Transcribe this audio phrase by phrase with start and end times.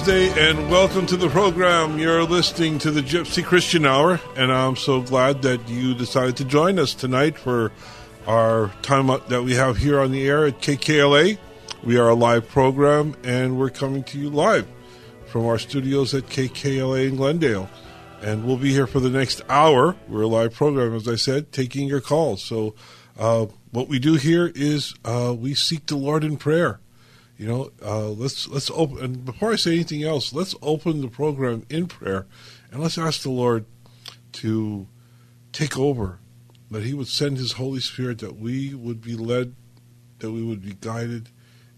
[0.00, 1.98] happy Lord's Day and welcome to the program.
[1.98, 6.44] You're listening to the Gypsy Christian Hour, and I'm so glad that you decided to
[6.44, 7.72] join us tonight for
[8.26, 11.38] our time that we have here on the air at KKLA.
[11.82, 14.66] We are a live program, and we're coming to you live
[15.26, 17.68] from our studios at KKLA in Glendale.
[18.22, 19.96] And we'll be here for the next hour.
[20.08, 22.42] We're a live program, as I said, taking your calls.
[22.42, 22.74] So,
[23.18, 26.80] uh, what we do here is uh, we seek the Lord in prayer.
[27.40, 29.02] You know, uh, let's let's open.
[29.02, 32.26] And before I say anything else, let's open the program in prayer,
[32.70, 33.64] and let's ask the Lord
[34.32, 34.86] to
[35.50, 36.18] take over,
[36.70, 39.54] that He would send His Holy Spirit, that we would be led,
[40.18, 41.30] that we would be guided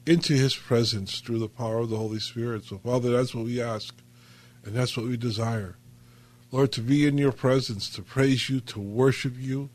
[0.04, 2.64] into His presence through the power of the Holy Spirit.
[2.64, 3.94] So, Father, that's what we ask,
[4.64, 5.76] and that's what we desire,
[6.50, 9.70] Lord, to be in Your presence, to praise You, to worship You,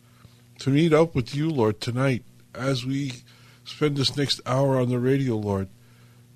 [0.59, 3.23] to meet up with You, Lord, tonight as we
[3.63, 5.69] spend this next hour on the radio, Lord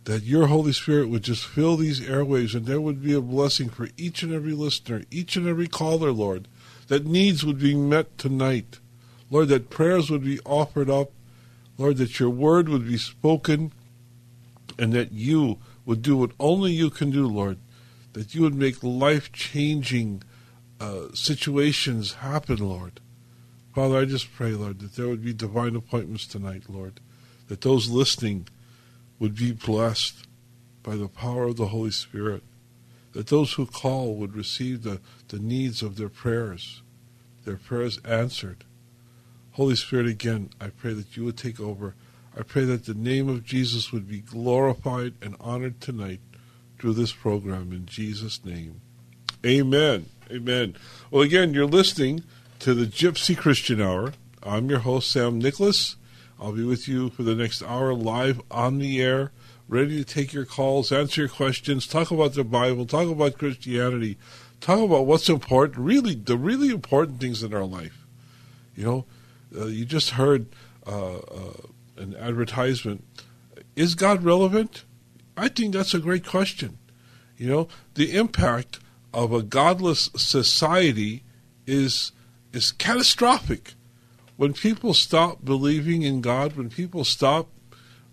[0.06, 3.69] that your Holy Spirit would just fill these airwaves and there would be a blessing
[3.69, 6.47] for each and every listener, each and every caller, Lord,
[6.88, 8.79] that needs would be met tonight.
[9.29, 11.12] Lord, that prayers would be offered up.
[11.78, 13.72] Lord, that your word would be spoken
[14.78, 17.57] and that you would do what only you can do, Lord,
[18.13, 20.23] that you would make life changing
[20.79, 23.00] uh, situations happen, Lord.
[23.73, 27.00] Father, I just pray, Lord, that there would be divine appointments tonight, Lord,
[27.47, 28.47] that those listening,
[29.22, 30.26] would be blessed
[30.82, 32.42] by the power of the Holy Spirit,
[33.14, 36.82] that those who call would receive the, the needs of their prayers,
[37.46, 38.64] their prayers answered.
[39.52, 41.94] Holy Spirit, again, I pray that you would take over.
[42.36, 46.22] I pray that the name of Jesus would be glorified and honored tonight
[46.80, 48.81] through this program in Jesus' name.
[49.46, 50.08] Amen.
[50.31, 50.76] Amen.
[51.12, 52.24] Well, again, you're listening
[52.60, 54.14] to the Gypsy Christian Hour.
[54.42, 55.96] I'm your host, Sam Nicholas.
[56.41, 59.31] I'll be with you for the next hour live on the air,
[59.68, 64.18] ready to take your calls, answer your questions, talk about the Bible, talk about Christianity,
[64.59, 68.07] talk about what's important, really, the really important things in our life.
[68.75, 69.06] You know,
[69.56, 70.47] uh, you just heard
[70.88, 71.53] uh, uh,
[71.97, 73.06] an advertisement.
[73.75, 74.84] Is God relevant?
[75.38, 76.80] I think that's a great question.
[77.38, 78.80] You know, the impact
[79.13, 81.24] of a godless society
[81.68, 82.13] is
[82.51, 83.75] is catastrophic
[84.41, 87.50] when people stop believing in God, when people stop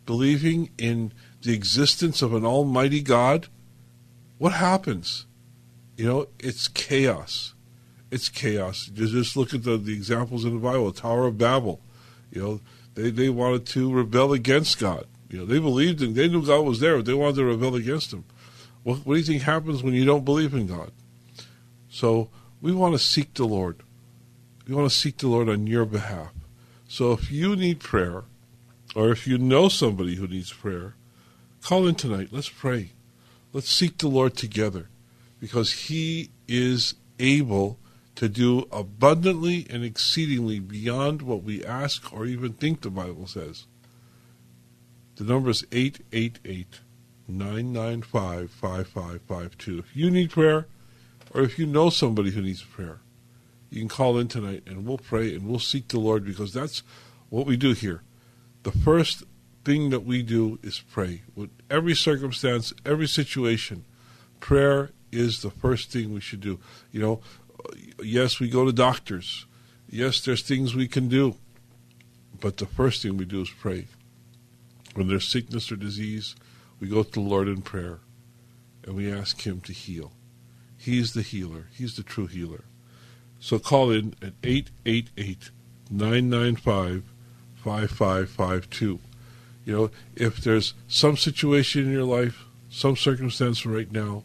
[0.04, 3.46] believing in the existence of an almighty God,
[4.36, 5.24] what happens?
[5.96, 7.54] You know, it's chaos.
[8.10, 8.90] It's chaos.
[8.92, 11.80] Just look at the, the examples in the Bible, Tower of Babel.
[12.30, 12.60] You know,
[12.94, 15.06] they, they wanted to rebel against God.
[15.30, 17.74] You know, they believed in, they knew God was there, but they wanted to rebel
[17.74, 18.26] against him.
[18.82, 20.92] What do you think happens when you don't believe in God?
[21.88, 22.28] So
[22.60, 23.82] we want to seek the Lord.
[24.68, 26.32] We want to seek the Lord on your behalf.
[26.86, 28.24] So if you need prayer,
[28.94, 30.94] or if you know somebody who needs prayer,
[31.62, 32.28] call in tonight.
[32.30, 32.90] Let's pray.
[33.54, 34.90] Let's seek the Lord together
[35.40, 37.78] because He is able
[38.16, 43.64] to do abundantly and exceedingly beyond what we ask or even think, the Bible says.
[45.16, 46.80] The number is 888
[47.26, 49.78] 995 5552.
[49.78, 50.66] If you need prayer,
[51.32, 53.00] or if you know somebody who needs prayer,
[53.70, 56.82] you can call in tonight and we'll pray and we'll seek the Lord because that's
[57.28, 58.02] what we do here.
[58.62, 59.24] The first
[59.64, 61.22] thing that we do is pray.
[61.34, 63.84] With every circumstance, every situation,
[64.40, 66.58] prayer is the first thing we should do.
[66.90, 67.20] You know,
[68.02, 69.46] yes, we go to doctors.
[69.90, 71.36] Yes, there's things we can do.
[72.40, 73.88] But the first thing we do is pray.
[74.94, 76.34] When there's sickness or disease,
[76.80, 78.00] we go to the Lord in prayer
[78.84, 80.12] and we ask Him to heal.
[80.76, 82.64] He's the healer, He's the true healer.
[83.40, 85.50] So call in at 888
[85.90, 87.04] 995
[87.56, 89.00] 5552.
[89.64, 94.24] You know, if there's some situation in your life, some circumstance right now,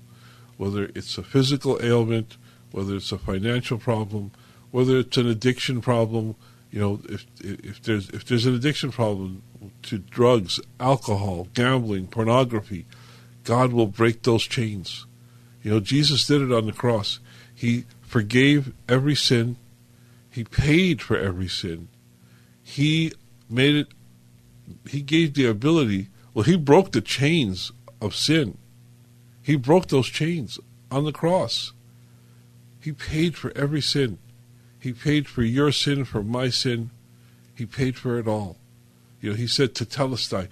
[0.57, 2.37] whether it's a physical ailment,
[2.71, 4.31] whether it's a financial problem,
[4.71, 6.35] whether it's an addiction problem,
[6.71, 9.43] you know, if if there's if there's an addiction problem
[9.83, 12.85] to drugs, alcohol, gambling, pornography,
[13.43, 15.05] God will break those chains.
[15.61, 17.19] You know, Jesus did it on the cross.
[17.53, 19.57] He forgave every sin.
[20.29, 21.87] He paid for every sin.
[22.61, 23.11] He
[23.49, 23.87] made it
[24.87, 28.59] he gave the ability well he broke the chains of sin.
[29.41, 30.59] He broke those chains
[30.91, 31.73] on the cross.
[32.79, 34.19] He paid for every sin.
[34.79, 36.91] He paid for your sin, for my sin.
[37.55, 38.57] He paid for it all.
[39.21, 40.49] You know, he said tetelestai,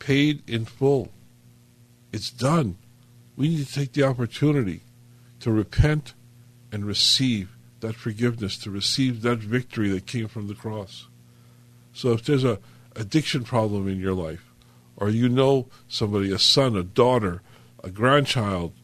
[0.00, 1.12] paid in full.
[2.12, 2.78] It's done.
[3.36, 4.80] We need to take the opportunity
[5.38, 6.14] to repent
[6.76, 11.06] and receive that forgiveness, to receive that victory that came from the cross.
[11.94, 12.58] So if there's a
[12.94, 14.52] addiction problem in your life,
[14.94, 17.40] or you know somebody, a son, a daughter,
[17.82, 18.74] a grandchild,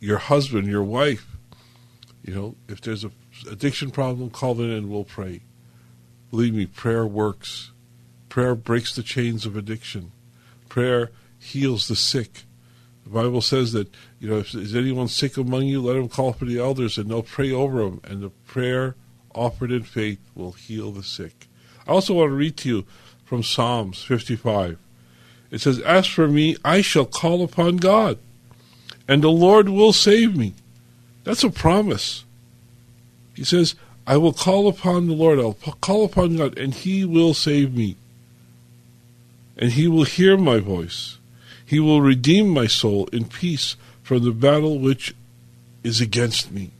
[0.00, 1.26] your husband, your wife,
[2.22, 3.10] you know, if there's a
[3.50, 5.40] addiction problem, call in and we'll pray.
[6.30, 7.72] Believe me, prayer works.
[8.28, 10.12] Prayer breaks the chains of addiction.
[10.68, 12.42] Prayer heals the sick.
[13.04, 13.88] The Bible says that,
[14.24, 17.10] you know, if is anyone sick among you, let him call for the elders and
[17.10, 18.94] they'll pray over him, and the prayer
[19.34, 21.46] offered in faith will heal the sick.
[21.86, 22.86] I also want to read to you
[23.26, 24.78] from Psalms 55.
[25.50, 28.16] It says, As for me, I shall call upon God,
[29.06, 30.54] and the Lord will save me.
[31.24, 32.24] That's a promise.
[33.34, 33.74] He says,
[34.06, 37.96] I will call upon the Lord, I'll call upon God, and He will save me.
[39.58, 41.18] And He will hear my voice.
[41.66, 45.14] He will redeem my soul in peace from the battle which
[45.82, 46.70] is against me.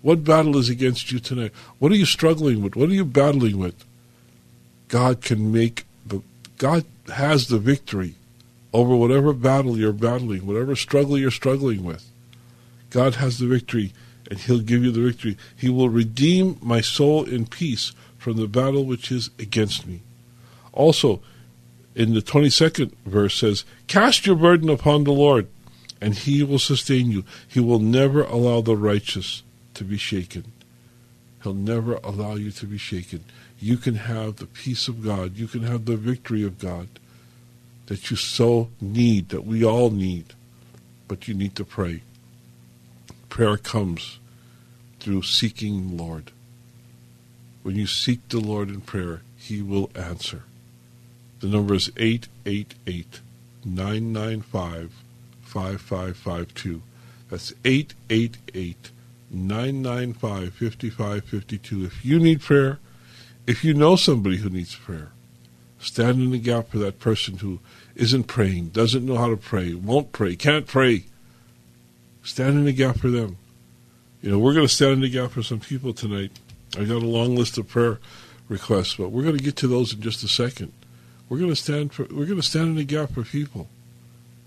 [0.00, 1.52] What battle is against you tonight?
[1.78, 2.74] What are you struggling with?
[2.74, 3.84] What are you battling with?
[4.88, 6.22] God can make the
[6.58, 6.84] God
[7.14, 8.16] has the victory
[8.72, 12.10] over whatever battle you're battling, whatever struggle you're struggling with.
[12.90, 13.92] God has the victory
[14.30, 15.36] and he'll give you the victory.
[15.54, 20.00] He will redeem my soul in peace from the battle which is against me.
[20.72, 21.20] Also,
[21.94, 25.48] in the 22nd verse says, Cast your burden upon the Lord,
[26.02, 27.24] and he will sustain you.
[27.46, 29.44] He will never allow the righteous
[29.74, 30.50] to be shaken.
[31.44, 33.24] He'll never allow you to be shaken.
[33.60, 35.36] You can have the peace of God.
[35.36, 36.88] You can have the victory of God
[37.86, 40.34] that you so need, that we all need.
[41.06, 42.02] But you need to pray.
[43.28, 44.18] Prayer comes
[44.98, 46.32] through seeking the Lord.
[47.62, 50.42] When you seek the Lord in prayer, He will answer.
[51.38, 53.20] The number is 888
[53.64, 55.01] 995
[55.52, 56.82] 5552.
[57.30, 58.90] That's 888
[59.30, 61.84] 995 5552.
[61.84, 62.78] If you need prayer,
[63.46, 65.12] if you know somebody who needs prayer,
[65.78, 67.60] stand in the gap for that person who
[67.94, 71.04] isn't praying, doesn't know how to pray, won't pray, can't pray.
[72.22, 73.36] Stand in the gap for them.
[74.22, 76.30] You know, we're going to stand in the gap for some people tonight.
[76.78, 77.98] I got a long list of prayer
[78.48, 80.72] requests, but we're going to get to those in just a second.
[81.28, 83.68] We're going to stand for we're going to stand in the gap for people,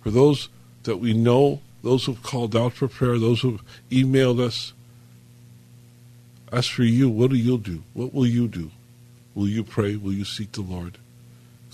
[0.02, 0.50] for those
[0.86, 3.62] that we know, those who've called out for prayer, those who've
[3.92, 4.74] emailed us.
[6.52, 7.84] As for you, what do you do?
[7.94, 8.72] What will you do?
[9.36, 9.96] Will you pray?
[9.96, 10.98] Will you seek the Lord?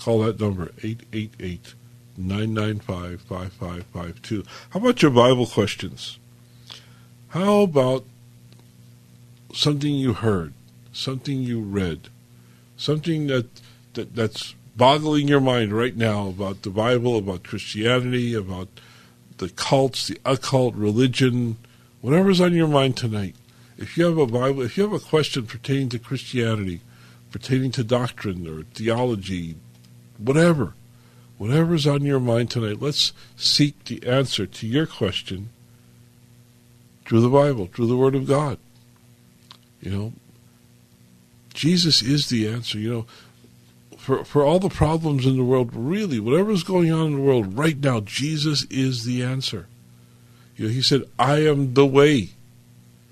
[0.00, 1.74] Call that number 888
[2.16, 4.44] 995 5552.
[4.70, 6.18] How about your Bible questions?
[7.28, 8.04] How about
[9.54, 10.52] something you heard,
[10.92, 12.08] something you read,
[12.76, 13.46] something that,
[13.94, 18.68] that that's boggling your mind right now about the Bible, about Christianity, about
[19.42, 21.56] the cults, the occult, religion,
[22.00, 23.34] whatever's on your mind tonight.
[23.76, 26.80] If you have a Bible, if you have a question pertaining to Christianity,
[27.32, 29.56] pertaining to doctrine or theology,
[30.16, 30.74] whatever,
[31.38, 35.48] whatever's on your mind tonight, let's seek the answer to your question
[37.04, 38.58] through the Bible, through the Word of God.
[39.80, 40.12] You know,
[41.52, 42.78] Jesus is the answer.
[42.78, 43.06] You know,
[44.02, 47.56] for for all the problems in the world, really, whatever's going on in the world
[47.56, 49.68] right now, Jesus is the answer.
[50.56, 52.30] You know, he said, "I am the way."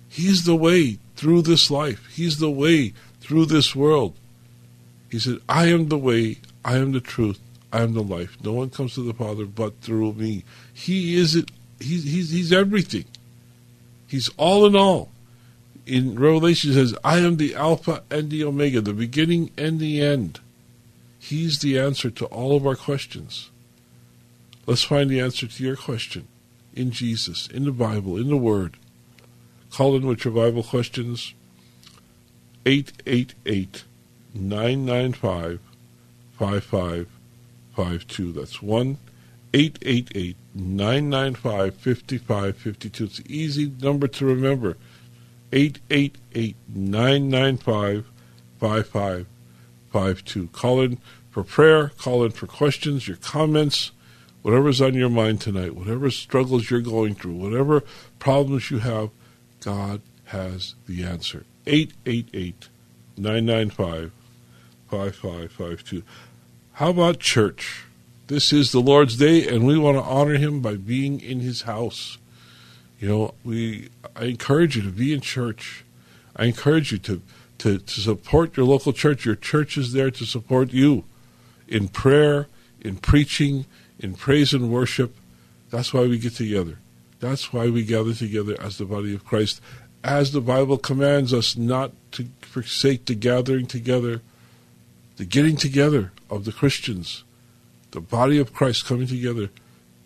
[0.09, 2.09] He's the way through this life.
[2.13, 4.15] He's the way through this world.
[5.09, 6.39] He said, "I am the way.
[6.65, 7.39] I am the truth.
[7.73, 8.37] I am the life.
[8.43, 10.43] No one comes to the Father but through me."
[10.75, 11.53] He is it.
[11.79, 13.05] He's he's, he's everything.
[14.09, 15.13] He's all in all.
[15.87, 20.03] In Revelation, it says, I am the Alpha and the Omega, the beginning and the
[20.03, 20.41] end.
[21.23, 23.51] He's the answer to all of our questions.
[24.67, 26.27] Let's find the answer to your question
[26.75, 28.79] in Jesus, in the Bible, in the Word.
[29.71, 31.35] Call in with your Bible questions.
[32.65, 33.85] 888
[34.35, 35.61] 995
[36.39, 38.33] 5552.
[38.33, 38.99] That's 1
[39.53, 43.05] 888 995 5552.
[43.05, 44.77] It's an easy number to remember.
[45.53, 48.07] 888 995
[48.59, 49.30] 5552.
[49.93, 50.99] Call in
[51.31, 53.93] for prayer, call in for questions, your comments,
[54.43, 57.83] whatever's on your mind tonight, whatever struggles you're going through, whatever
[58.19, 59.11] problems you have,
[59.61, 61.45] God has the answer.
[61.67, 62.69] 888
[63.17, 64.13] 995
[64.91, 66.03] 5552.
[66.75, 67.85] How about church?
[68.27, 71.63] This is the Lord's Day, and we want to honor Him by being in His
[71.63, 72.17] house.
[72.99, 75.85] You know, we I encourage you to be in church.
[76.37, 77.23] I encourage you to,
[77.61, 79.25] to, to support your local church.
[79.25, 81.05] Your church is there to support you
[81.67, 82.49] in prayer,
[82.81, 83.67] in preaching,
[83.99, 85.15] in praise and worship.
[85.71, 86.79] That's why we get together.
[87.21, 89.61] That's why we gather together as the body of Christ,
[90.03, 94.21] as the Bible commands us not to forsake the gathering together,
[95.17, 97.25] the getting together of the Christians
[97.91, 99.51] the body of Christ coming together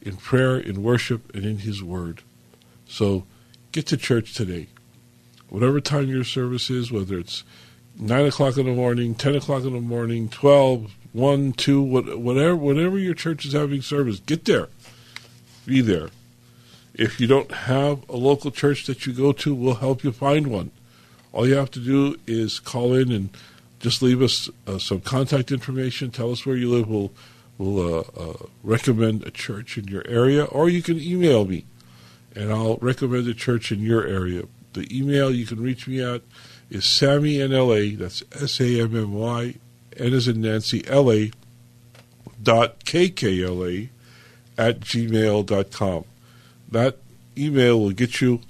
[0.01, 2.23] in prayer, in worship, and in His Word.
[2.87, 3.25] So
[3.73, 4.69] get to church today.
[5.55, 7.45] Whatever time your service is, whether it's
[7.97, 12.99] 9 o'clock in the morning, 10 o'clock in the morning, 12, 1, 2, whatever, whatever
[12.99, 14.69] your church is having service, get there.
[15.65, 16.09] Be there.
[16.93, 20.49] If you don't have a local church that you go to, we'll help you find
[20.49, 20.73] one.
[21.33, 23.29] All you have to do is call in and
[23.79, 26.11] just leave us uh, some contact information.
[26.11, 26.89] Tell us where you live.
[26.89, 27.13] We'll
[27.59, 31.65] we'll uh, uh, recommend a church in your area, or you can email me,
[32.35, 34.47] and I'll recommend a church in your area.
[34.75, 36.23] The email you can reach me at
[36.69, 39.55] is Sammy NLA, that's S A M M Y,
[39.97, 41.31] N as in Nancy, L A,
[42.43, 43.89] dot KKLA
[44.59, 46.05] at gmail dot com.
[46.71, 46.99] That
[47.39, 48.41] email will get you,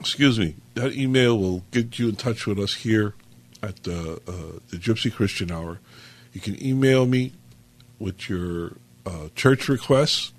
[0.00, 3.14] excuse me, that email will get you in touch with us here
[3.62, 5.78] at the, uh, the Gypsy Christian Hour.
[6.32, 7.32] You can email me
[7.98, 8.72] with your
[9.06, 10.32] uh, church requests,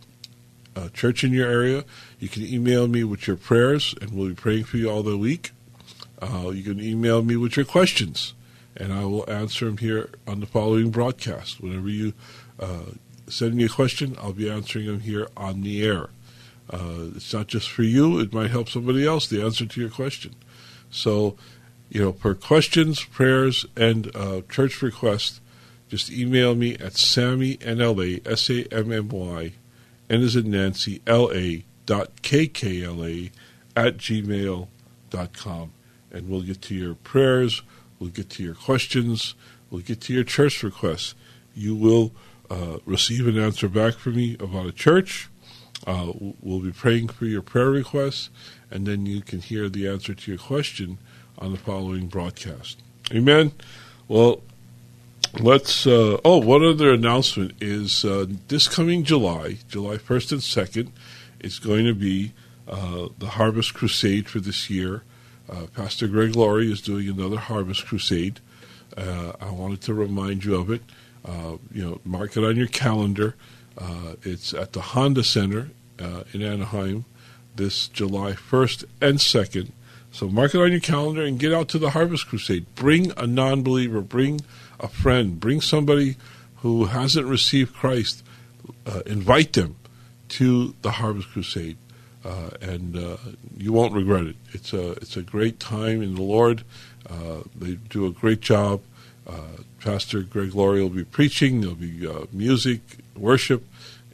[0.75, 1.83] uh, church in your area.
[2.19, 5.17] You can email me with your prayers, and we'll be praying for you all the
[5.17, 5.51] week.
[6.21, 8.33] Uh, you can email me with your questions,
[8.75, 11.61] and I will answer them here on the following broadcast.
[11.61, 12.13] Whenever you
[12.59, 12.91] uh,
[13.27, 16.09] send me a question, I'll be answering them here on the air.
[16.69, 19.89] Uh, it's not just for you, it might help somebody else, the answer to your
[19.89, 20.35] question.
[20.89, 21.37] So,
[21.89, 25.41] you know, for questions, prayers, and uh, church requests,
[25.89, 29.53] just email me at Sammy, N-L-A, S-A-M-M-Y,
[30.09, 33.31] N is in Nancy, L-A, dot K-K-L-A,
[33.75, 34.67] at gmail
[35.09, 35.71] dot com.
[36.11, 37.61] And we'll get to your prayers,
[37.99, 39.35] we'll get to your questions,
[39.69, 41.15] we'll get to your church requests.
[41.53, 42.13] You will
[42.49, 45.29] uh, receive an answer back from me about a church.
[45.85, 48.29] Uh, we'll be praying for your prayer requests,
[48.71, 50.97] and then you can hear the answer to your question
[51.37, 52.81] on the following broadcast.
[53.11, 53.51] Amen.
[54.07, 54.41] Well,
[55.39, 55.87] let's.
[55.87, 60.91] Uh, oh, one other announcement is uh, this coming July, July 1st and 2nd,
[61.39, 62.33] it's going to be
[62.67, 65.03] uh, the Harvest Crusade for this year.
[65.49, 68.39] Uh, Pastor Greg Laurie is doing another Harvest Crusade.
[68.97, 70.81] Uh, I wanted to remind you of it.
[71.23, 73.35] Uh, you know, mark it on your calendar.
[74.23, 75.69] it's at the Honda Center
[76.33, 77.05] in Anaheim
[77.55, 79.71] this July 1st and 2nd.
[80.11, 82.73] So mark it on your calendar and get out to the Harvest Crusade.
[82.75, 84.41] Bring a non believer, bring
[84.79, 86.17] a friend, bring somebody
[86.57, 88.23] who hasn't received Christ,
[88.85, 89.75] uh, invite them
[90.29, 91.77] to the Harvest Crusade,
[92.23, 93.17] uh, and uh,
[93.55, 94.35] you won't regret it.
[94.51, 96.63] It's a it's a great time in the Lord.
[97.07, 98.81] Uh, they do a great job.
[99.27, 101.61] Uh, Pastor Greg Laurie will be preaching.
[101.61, 102.81] There'll be uh, music,
[103.15, 103.63] worship,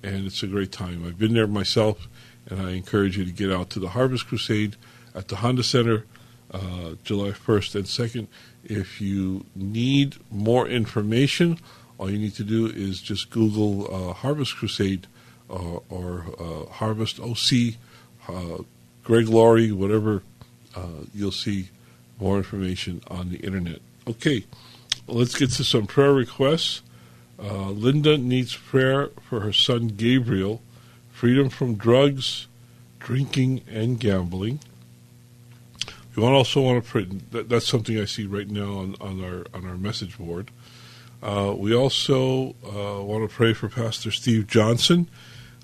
[0.04, 1.06] and it's a great time.
[1.08, 2.08] I've been there myself,
[2.50, 4.76] and I encourage you to get out to the Harvest Crusade
[5.16, 6.06] at the Honda Center,
[7.04, 8.28] July 1st and 2nd.
[8.64, 11.60] If you need more information,
[11.98, 15.08] all you need to do is just Google uh, Harvest Crusade
[15.50, 17.76] uh, or uh, Harvest OC,
[18.28, 18.64] uh,
[19.04, 20.24] Greg Laurie, whatever.
[20.76, 21.70] Uh, you'll see
[22.20, 23.80] more information on the internet.
[24.08, 24.46] Okay,
[25.08, 26.82] let's get to some prayer requests.
[27.42, 30.62] Uh, Linda needs prayer for her son Gabriel,
[31.12, 32.48] freedom from drugs,
[33.00, 34.60] drinking, and gambling.
[36.16, 37.06] We also want to pray.
[37.32, 40.52] That, that's something I see right now on, on our on our message board.
[41.24, 45.08] Uh, we also uh, want to pray for Pastor Steve Johnson.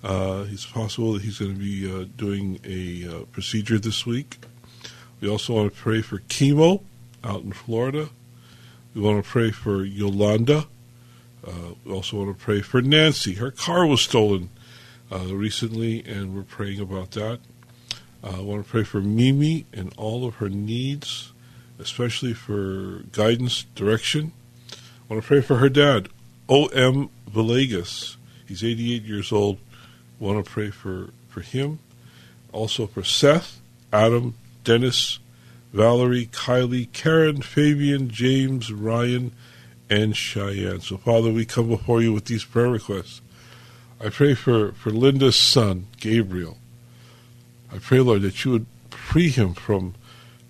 [0.04, 4.38] Uh, it's possible that he's going to be uh, doing a uh, procedure this week.
[5.20, 6.84] We also want to pray for chemo
[7.24, 8.10] out in Florida.
[8.94, 10.68] We want to pray for Yolanda.
[11.46, 13.34] Uh, we also want to pray for Nancy.
[13.34, 14.50] Her car was stolen
[15.12, 17.40] recently, and we're praying about that.
[18.24, 21.32] Uh, I want to pray for Mimi and all of her needs,
[21.80, 24.32] especially for guidance, direction.
[24.72, 26.10] I want to pray for her dad,
[26.50, 27.10] O.M.
[27.30, 28.16] Villegas.
[28.48, 29.60] He's 88 years old.
[30.20, 31.80] I want to pray for, for him.
[32.52, 33.60] Also for Seth,
[33.94, 35.20] Adam, Dennis,
[35.74, 39.32] Valerie, Kylie, Karen, Fabian, James, Ryan,
[39.90, 40.82] and Cheyenne.
[40.82, 43.22] So, Father, we come before you with these prayer requests.
[44.00, 46.58] I pray for, for Linda's son, Gabriel.
[47.74, 49.96] I pray, Lord, that you would free him from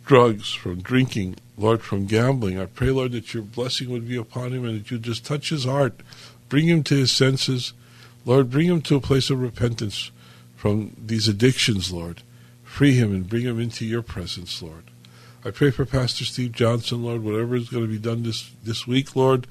[0.05, 2.59] drugs, from drinking, Lord, from gambling.
[2.59, 5.49] I pray, Lord, that your blessing would be upon him and that you just touch
[5.49, 5.99] his heart,
[6.49, 7.73] bring him to his senses.
[8.25, 10.11] Lord, bring him to a place of repentance
[10.55, 12.21] from these addictions, Lord.
[12.63, 14.83] Free him and bring him into your presence, Lord.
[15.45, 18.85] I pray for Pastor Steve Johnson, Lord, whatever is going to be done this, this
[18.85, 19.47] week, Lord,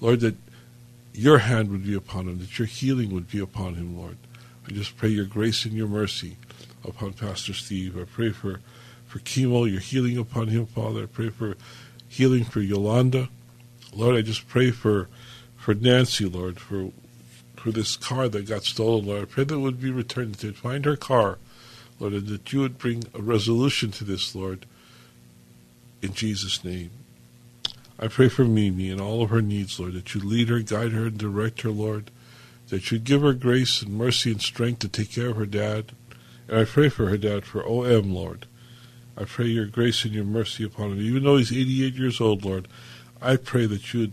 [0.00, 0.36] Lord, that
[1.12, 4.16] your hand would be upon him, that your healing would be upon him, Lord.
[4.66, 6.36] I just pray your grace and your mercy
[6.84, 7.98] upon Pastor Steve.
[7.98, 8.60] I pray for,
[9.06, 11.04] for chemo, your healing upon him, Father.
[11.04, 11.56] I pray for
[12.08, 13.28] healing for Yolanda.
[13.94, 15.08] Lord, I just pray for
[15.56, 16.90] for Nancy, Lord, for
[17.56, 19.22] for this car that got stolen, Lord.
[19.22, 21.38] I pray that it would be returned, to find her car,
[21.98, 24.64] Lord, and that you would bring a resolution to this, Lord,
[26.00, 26.90] in Jesus' name.
[27.98, 30.92] I pray for Mimi and all of her needs, Lord, that you lead her, guide
[30.92, 32.10] her, and direct her, Lord,
[32.68, 35.92] that you give her grace and mercy and strength to take care of her dad.
[36.50, 38.46] And I pray for her dad, for OM, Lord.
[39.16, 41.00] I pray your grace and your mercy upon him.
[41.00, 42.66] Even though he's 88 years old, Lord,
[43.22, 44.12] I pray that you'd,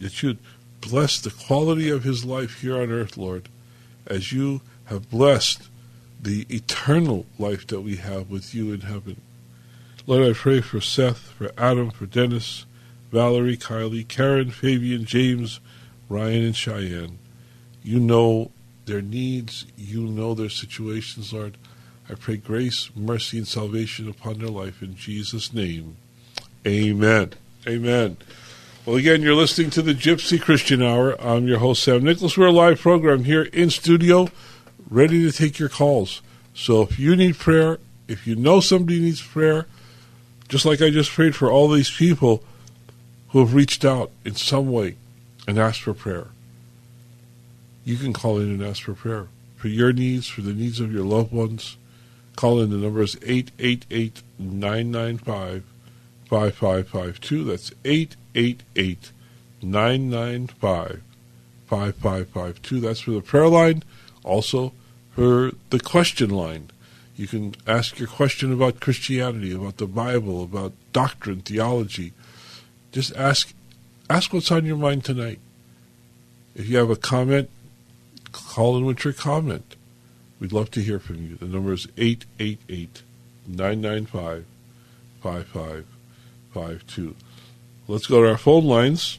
[0.00, 0.38] that you'd
[0.80, 3.48] bless the quality of his life here on earth, Lord,
[4.08, 5.68] as you have blessed
[6.20, 9.20] the eternal life that we have with you in heaven.
[10.04, 12.66] Lord, I pray for Seth, for Adam, for Dennis,
[13.12, 15.60] Valerie, Kylie, Karen, Fabian, James,
[16.08, 17.18] Ryan, and Cheyenne.
[17.84, 18.50] You know
[18.86, 21.56] their needs, you know their situations, Lord.
[22.10, 25.96] I pray grace, mercy, and salvation upon their life in Jesus' name.
[26.66, 27.34] Amen.
[27.66, 28.16] Amen.
[28.86, 31.20] Well, again, you're listening to the Gypsy Christian Hour.
[31.20, 32.38] I'm your host, Sam Nicholas.
[32.38, 34.30] We're a live program here in studio,
[34.88, 36.22] ready to take your calls.
[36.54, 39.66] So if you need prayer, if you know somebody needs prayer,
[40.48, 42.42] just like I just prayed for all these people
[43.28, 44.96] who have reached out in some way
[45.46, 46.28] and asked for prayer,
[47.84, 50.90] you can call in and ask for prayer for your needs, for the needs of
[50.90, 51.76] your loved ones.
[52.38, 52.70] Call in.
[52.70, 55.64] The number is 888 995
[56.28, 57.42] 5552.
[57.42, 59.10] That's 888
[59.60, 61.02] 995
[61.66, 62.80] 5552.
[62.80, 63.82] That's for the prayer line.
[64.22, 64.72] Also
[65.16, 66.70] for the question line.
[67.16, 72.12] You can ask your question about Christianity, about the Bible, about doctrine, theology.
[72.92, 73.52] Just ask
[74.08, 75.40] ask what's on your mind tonight.
[76.54, 77.50] If you have a comment,
[78.30, 79.74] call in with your comment.
[80.40, 81.36] We'd love to hear from you.
[81.36, 83.02] The number is 888
[83.46, 84.44] 995
[85.22, 87.14] 5552.
[87.88, 89.18] Let's go to our phone lines,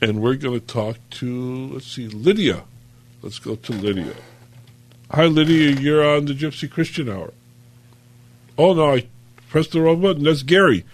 [0.00, 2.64] and we're going to talk to, let's see, Lydia.
[3.22, 4.14] Let's go to Lydia.
[5.12, 5.72] Hi, Lydia.
[5.80, 7.32] You're on the Gypsy Christian Hour.
[8.58, 9.06] Oh, no, I
[9.48, 10.24] pressed the wrong button.
[10.24, 10.84] That's Gary.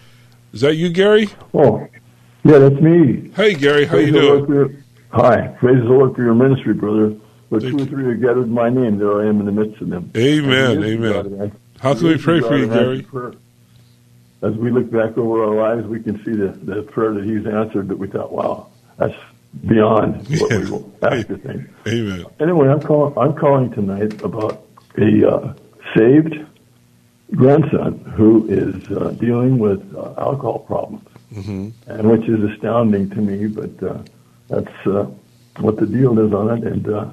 [0.53, 1.29] Is that you, Gary?
[1.53, 1.87] Oh,
[2.45, 3.31] yeah, that's me.
[3.35, 3.87] Hey, Gary.
[3.87, 4.47] How Praise you doing?
[4.49, 4.71] your-
[5.11, 5.49] Hi.
[5.59, 7.17] Praise the Lord for your ministry, brother.
[7.51, 9.81] Thank two or three are gathered in my name, there I am in the midst
[9.81, 10.11] of them.
[10.17, 11.13] Amen, And he is amen.
[11.13, 13.07] God, and I- How can we pray for you, Gary?
[14.43, 17.47] As we look back over our lives, we can see the, the prayer that he's
[17.47, 18.67] answered that we thought, wow,
[18.99, 19.15] that's
[19.67, 21.63] beyond what we will ask or think.
[21.89, 22.27] Amen.
[22.39, 23.17] Anyway, I'm calling.
[23.17, 24.67] I'm calling tonight about
[24.99, 25.55] a uh,
[25.97, 26.35] saved
[27.35, 33.17] grandson who is uh, dealing with uh, alcohol problems, hmm and which is astounding to
[33.17, 33.47] me.
[33.47, 34.03] But uh,
[34.49, 35.07] that's uh,
[35.61, 37.11] what the deal is on it, and uh,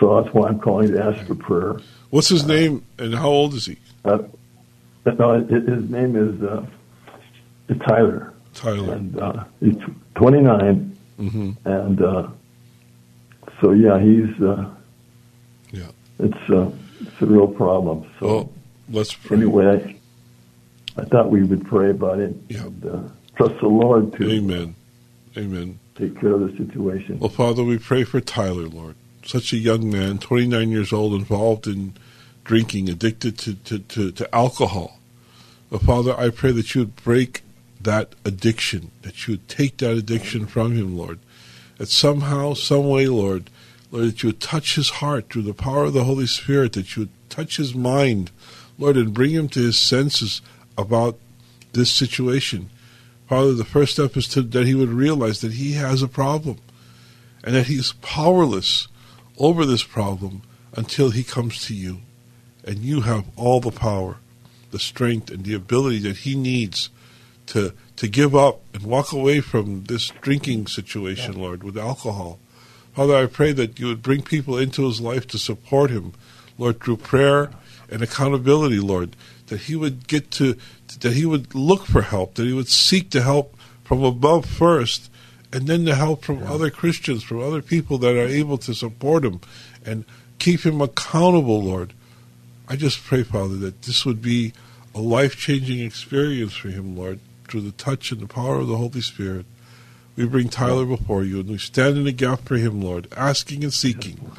[0.00, 1.76] so that's why I'm calling to ask for prayer.
[2.10, 3.78] What's his name and how old is he?
[4.04, 4.18] Uh,
[5.18, 6.64] no, his name is uh,
[7.86, 8.94] Tyler, Tyler.
[8.94, 9.76] and uh, he's
[10.16, 12.28] 29, hmm and uh,
[13.60, 14.42] so yeah, he's.
[14.42, 14.70] Uh,
[15.72, 15.90] Yeah.
[16.18, 18.08] It's uh, it's a real problem.
[18.20, 18.26] So.
[18.26, 18.52] Well,
[18.90, 19.36] let's pray.
[19.36, 19.98] anyway,
[20.96, 22.64] I, I thought we would pray about it Yeah.
[22.66, 23.02] and uh,
[23.36, 24.74] trust the Lord to Amen.
[25.36, 25.78] Amen.
[25.96, 27.18] take care of the situation.
[27.20, 28.96] Well, Father, we pray for Tyler, Lord.
[29.28, 31.92] Such a young man, 29 years old, involved in
[32.44, 35.00] drinking, addicted to, to, to, to alcohol.
[35.68, 37.42] But Father, I pray that you would break
[37.78, 41.18] that addiction, that you would take that addiction from him, Lord.
[41.76, 43.50] That somehow, some way, Lord,
[43.90, 46.96] Lord, that you would touch his heart through the power of the Holy Spirit, that
[46.96, 48.30] you would touch his mind,
[48.78, 50.40] Lord, and bring him to his senses
[50.78, 51.18] about
[51.74, 52.70] this situation.
[53.28, 56.56] Father, the first step is to, that he would realize that he has a problem
[57.44, 58.88] and that he's powerless
[59.38, 60.42] over this problem
[60.74, 61.98] until he comes to you.
[62.64, 64.16] And you have all the power,
[64.70, 66.90] the strength, and the ability that he needs
[67.46, 71.40] to, to give up and walk away from this drinking situation, yeah.
[71.40, 72.38] Lord, with alcohol.
[72.94, 76.12] Father, I pray that you would bring people into his life to support him,
[76.58, 77.50] Lord, through prayer
[77.90, 80.56] and accountability, Lord, that he would get to,
[81.00, 85.07] that he would look for help, that he would seek to help from above first,
[85.52, 86.52] and then the help from yeah.
[86.52, 89.40] other Christians, from other people that are able to support him
[89.84, 90.04] and
[90.38, 91.92] keep him accountable, Lord.
[92.68, 94.52] I just pray, Father, that this would be
[94.94, 98.76] a life changing experience for him, Lord, through the touch and the power of the
[98.76, 99.46] Holy Spirit.
[100.16, 103.62] We bring Tyler before you and we stand in the gap for him, Lord, asking
[103.62, 104.32] and seeking,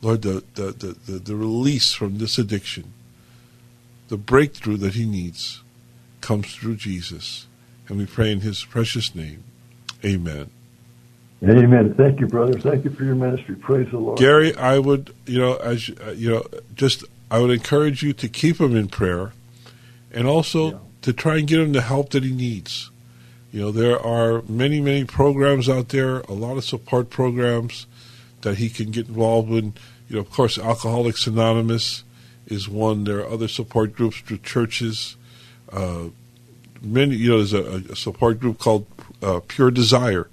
[0.00, 2.92] Lord, the, the, the, the, the release from this addiction,
[4.08, 5.62] the breakthrough that he needs
[6.20, 7.46] comes through Jesus.
[7.88, 9.42] And we pray in his precious name.
[10.04, 10.50] Amen.
[11.42, 11.94] Amen.
[11.94, 12.58] Thank you, brother.
[12.58, 13.54] Thank you for your ministry.
[13.54, 14.18] Praise the Lord.
[14.18, 18.60] Gary, I would, you know, as you know, just I would encourage you to keep
[18.60, 19.32] him in prayer,
[20.12, 20.78] and also yeah.
[21.02, 22.90] to try and get him the help that he needs.
[23.52, 27.86] You know, there are many, many programs out there, a lot of support programs
[28.42, 29.74] that he can get involved in.
[30.08, 32.04] You know, of course, Alcoholics Anonymous
[32.46, 33.04] is one.
[33.04, 35.16] There are other support groups through churches.
[35.72, 36.08] Uh,
[36.82, 38.86] many, you know, there's a, a support group called
[39.22, 40.28] uh, Pure Desire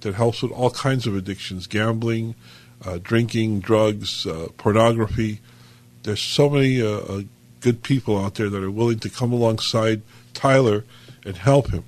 [0.00, 2.34] that helps with all kinds of addictions gambling,
[2.84, 5.40] uh, drinking, drugs, uh, pornography.
[6.02, 7.22] There's so many uh, uh,
[7.60, 10.02] good people out there that are willing to come alongside
[10.34, 10.84] Tyler
[11.24, 11.84] and help him.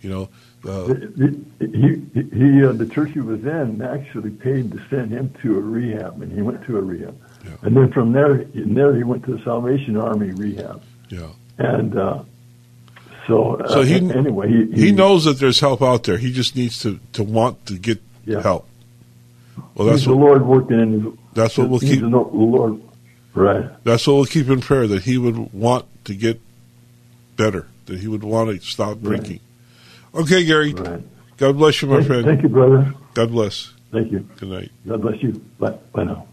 [0.00, 0.28] You know,
[0.68, 5.58] uh, he, he, he the church he was in actually paid to send him to
[5.58, 7.20] a rehab, and he went to a rehab.
[7.44, 7.50] Yeah.
[7.62, 10.82] And then from there, there he went to the Salvation Army rehab.
[11.08, 11.28] Yeah.
[11.58, 11.96] And
[13.28, 16.18] uh, so, so he, anyway, he, he, he, knows that there's help out there.
[16.18, 18.40] He just needs to, to want to get yeah.
[18.40, 18.68] help.
[19.74, 21.12] Well, that's he's what, the Lord working in his.
[21.34, 22.00] That's what we'll keep.
[22.00, 22.80] The Lord,
[23.34, 23.84] right?
[23.84, 26.40] That's what we'll keep in prayer that he would want to get
[27.36, 27.66] better.
[27.86, 29.40] That he would want to stop drinking.
[30.12, 30.22] Right.
[30.22, 30.72] Okay, Gary.
[30.72, 31.02] Right.
[31.36, 32.24] God bless you, my thank, friend.
[32.24, 32.94] Thank you, brother.
[33.14, 33.72] God bless.
[33.92, 34.20] Thank you.
[34.36, 34.70] Good night.
[34.86, 35.32] God bless you.
[35.58, 35.78] Bye.
[35.92, 36.26] Bye now.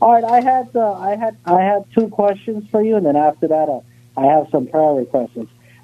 [0.02, 3.16] All right, I had uh, I had I had two questions for you, and then
[3.16, 3.80] after that, uh,
[4.18, 5.38] I have some prayer requests.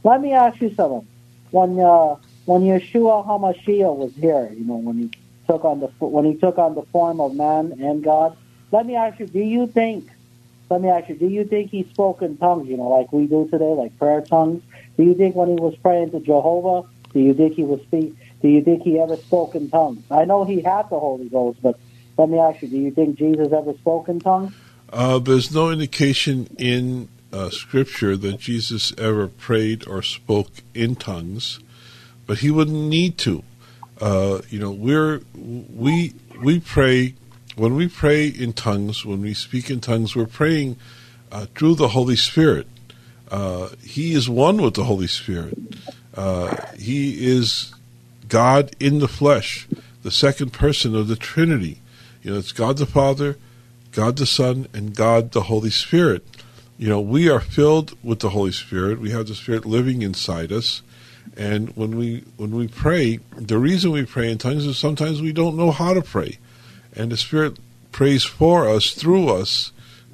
[0.04, 1.08] Let me ask you something
[1.52, 5.12] when uh, when Yeshua Hamashiach was here, you know, when he
[5.48, 8.38] took on the when he took on the form of man and God.
[8.72, 10.10] Let me ask you: Do you think?
[10.70, 12.68] Let me ask you: Do you think he spoke in tongues?
[12.68, 14.64] You know, like we do today, like prayer tongues.
[14.98, 18.16] Do you think when he was praying to Jehovah, do you think he was speak?
[18.42, 20.04] Do you think he ever spoke in tongues?
[20.10, 21.78] I know he had the Holy Ghost, but
[22.18, 24.54] let me ask you: Do you think Jesus ever spoke in tongues?
[24.92, 31.60] Uh, there's no indication in uh, scripture that Jesus ever prayed or spoke in tongues,
[32.26, 33.44] but he wouldn't need to.
[34.00, 37.16] Uh, you know, we're we we pray
[37.56, 40.78] when we pray in tongues, when we speak in tongues, we're praying
[41.32, 42.68] uh, through the Holy Spirit.
[43.30, 45.58] Uh, he is one with the Holy Spirit.
[46.16, 47.74] Uh, he is
[48.28, 49.68] God in the flesh,
[50.04, 51.82] the second person of the Trinity.
[52.24, 53.38] You know, it's God the Father,
[53.92, 56.26] God the Son, and God the Holy Spirit.
[56.82, 59.00] You know, we are filled with the Holy Spirit.
[59.00, 60.82] We have the Spirit living inside us.
[61.38, 65.32] And when we when we pray, the reason we pray in tongues is sometimes we
[65.32, 66.40] don't know how to pray,
[66.96, 67.60] and the Spirit
[67.92, 69.72] prays for us through us,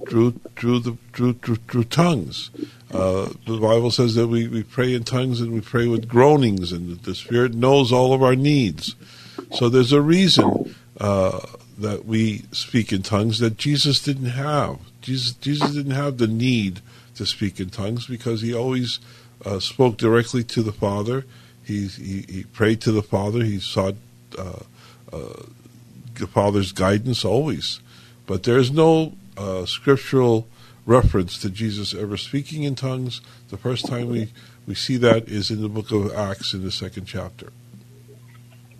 [0.10, 2.49] through through the through through, through tongues.
[2.91, 6.73] Uh, the Bible says that we, we pray in tongues and we pray with groanings,
[6.73, 8.93] and the Spirit knows all of our needs.
[9.53, 11.39] So there's a reason uh,
[11.77, 14.80] that we speak in tongues that Jesus didn't have.
[15.07, 16.81] Jesus Jesus didn't have the need
[17.15, 18.99] to speak in tongues because he always
[19.45, 21.23] uh, spoke directly to the Father.
[21.63, 23.41] He, he, he prayed to the Father.
[23.41, 23.95] He sought
[24.37, 24.59] uh,
[25.13, 25.43] uh,
[26.15, 27.79] the Father's guidance always.
[28.25, 30.49] But there's no uh, scriptural
[30.85, 33.21] reference to Jesus ever speaking in tongues.
[33.47, 34.33] The first time we,
[34.67, 37.53] we see that is in the book of Acts in the second chapter.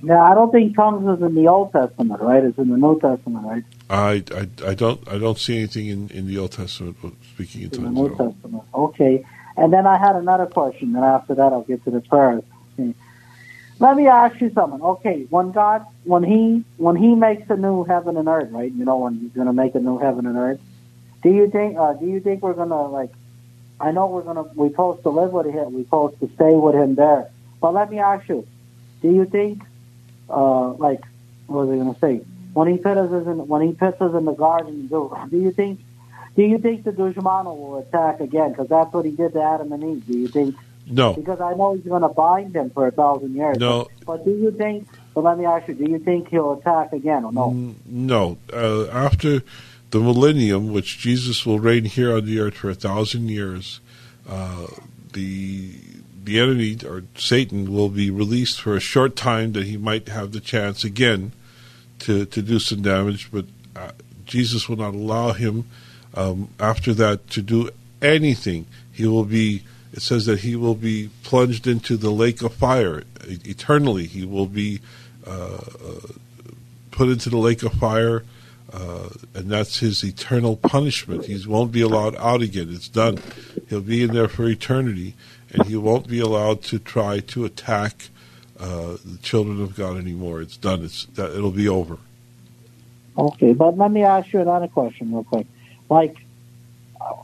[0.04, 2.44] Yeah, I don't think tongues is in the Old Testament, right?
[2.44, 3.64] It's in the New Testament, right?
[3.90, 6.98] I, I, I don't I don't see anything in, in the Old Testament
[7.34, 8.20] speaking in In the tongues.
[8.20, 8.32] All.
[8.32, 8.64] Testament.
[8.74, 9.26] Okay.
[9.56, 12.44] And then I had another question, and after that I'll get to the prayers.
[13.80, 14.82] Let me ask you something.
[14.82, 18.72] Okay, when God, when He, when He makes a new heaven and earth, right?
[18.72, 20.60] You know, when He's going to make a new heaven and earth.
[21.22, 21.78] Do you think?
[21.78, 23.12] Uh, do you think we're going to like?
[23.80, 24.50] I know we're going to.
[24.56, 25.74] We're supposed to live with Him.
[25.74, 27.30] We're supposed to stay with Him there.
[27.62, 28.48] But let me ask you.
[29.04, 29.62] Do you think,
[30.28, 31.02] uh, like,
[31.46, 32.26] what was I going to say?
[32.58, 35.52] When He puts us in, when He puts us in the garden, do, do you
[35.52, 35.80] think?
[36.36, 38.50] Do you think the Dushmano will attack again?
[38.50, 40.08] Because that's what he did to Adam and Eve.
[40.08, 40.56] Do you think?
[40.88, 43.60] No, Because I know he's going to bind them for a thousand years.
[43.60, 43.90] No.
[44.08, 44.88] But, do you think?
[45.14, 47.52] But let me ask you: Do you think he'll attack again or no?
[47.52, 48.40] N- no.
[48.52, 49.44] Uh, after
[49.92, 53.82] the millennium, which Jesus will reign here on the earth for a thousand years,
[54.28, 54.66] uh,
[55.14, 55.76] the
[56.24, 60.32] the enemy or Satan will be released for a short time that he might have
[60.32, 61.34] the chance again
[62.00, 63.92] to to do some damage, but uh,
[64.26, 65.66] Jesus will not allow him
[66.14, 67.70] um, after that to do
[68.02, 68.66] anything.
[68.92, 69.64] He will be.
[69.94, 74.06] It says that he will be plunged into the lake of fire eternally.
[74.06, 74.82] He will be
[75.26, 76.08] uh, uh,
[76.92, 78.24] put into the lake of fire,
[78.72, 81.26] uh, and that's his eternal punishment.
[81.26, 82.70] He won't be allowed out again.
[82.72, 83.20] It's done.
[83.70, 85.16] He'll be in there for eternity,
[85.52, 88.10] and he won't be allowed to try to attack
[88.60, 90.42] uh, the children of God anymore.
[90.42, 90.84] It's done.
[90.84, 91.98] It's that it'll be over.
[93.18, 95.48] Okay, but let me ask you another question real quick.
[95.90, 96.16] Like,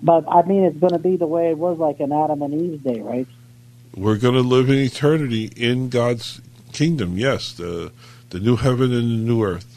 [0.02, 2.54] but I mean, it's going to be the way it was like in Adam and
[2.54, 3.28] Eve's day, right?
[3.96, 6.42] We're going to live in eternity in God's
[6.72, 7.18] kingdom.
[7.18, 7.92] Yes, the
[8.32, 9.73] the new heaven and the new earth.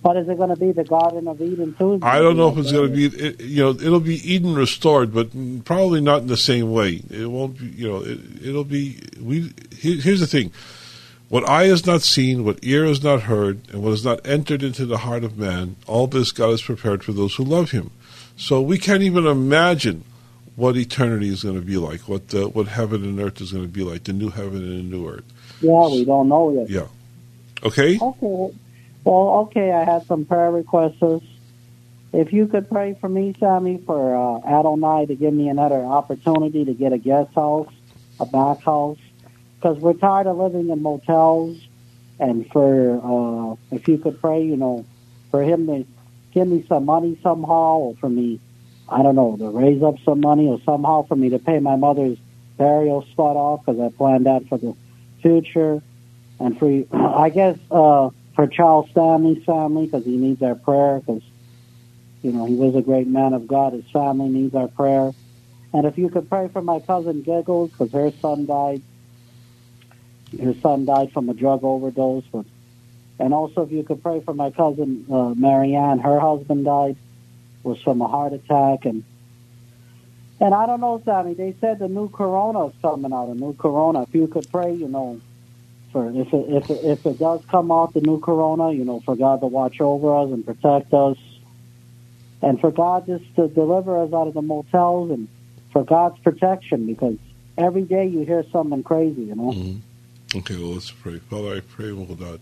[0.00, 1.98] But is it going to be the Garden of Eden too?
[2.02, 5.12] I don't know if it's going to be, it, you know, it'll be Eden restored,
[5.12, 5.30] but
[5.64, 7.02] probably not in the same way.
[7.10, 9.00] It won't be, you know, it, it'll be.
[9.20, 10.52] We here, here's the thing:
[11.28, 14.62] what eye has not seen, what ear has not heard, and what has not entered
[14.62, 17.90] into the heart of man, all this God has prepared for those who love Him.
[18.36, 20.04] So we can't even imagine
[20.54, 23.64] what eternity is going to be like, what the, what heaven and earth is going
[23.64, 25.24] to be like, the new heaven and the new earth.
[25.60, 26.70] Yeah, we don't know yet.
[26.70, 26.86] Yeah.
[27.64, 27.98] Okay.
[28.00, 28.54] Okay.
[29.08, 31.24] Well, okay, I had some prayer requests.
[32.12, 36.66] If you could pray for me, Sammy, for uh, Adonai to give me another opportunity
[36.66, 37.72] to get a guest house,
[38.20, 38.98] a back house,
[39.56, 41.56] because we're tired of living in motels.
[42.20, 44.84] And for, uh, if you could pray, you know,
[45.30, 45.86] for him to
[46.34, 48.40] give me some money somehow, or for me,
[48.90, 51.76] I don't know, to raise up some money, or somehow for me to pay my
[51.76, 52.18] mother's
[52.58, 54.76] burial spot off, because I planned that for the
[55.22, 55.82] future.
[56.38, 61.24] And for, I guess, uh, for Charles Stanley's family, because he needs our prayer, because,
[62.22, 63.72] you know, he was a great man of God.
[63.72, 65.10] His family needs our prayer.
[65.72, 68.80] And if you could pray for my cousin Giggles, because her son died.
[70.40, 72.22] Her son died from a drug overdose.
[72.30, 72.44] But,
[73.18, 76.96] and also if you could pray for my cousin uh, Marianne, her husband died,
[77.64, 78.84] was from a heart attack.
[78.84, 79.02] And
[80.38, 83.54] and I don't know, Sammy, they said the new corona is coming out, a new
[83.54, 84.02] corona.
[84.02, 85.20] If you could pray, you know,
[85.98, 89.00] for if it, if it, if it does come out the new corona, you know,
[89.00, 91.16] for God to watch over us and protect us,
[92.40, 95.26] and for God just to deliver us out of the motels and
[95.72, 97.16] for God's protection because
[97.56, 99.52] every day you hear something crazy, you know.
[99.52, 100.38] Mm-hmm.
[100.38, 101.18] Okay, well, let's pray.
[101.18, 102.40] Father, I pray, oh God.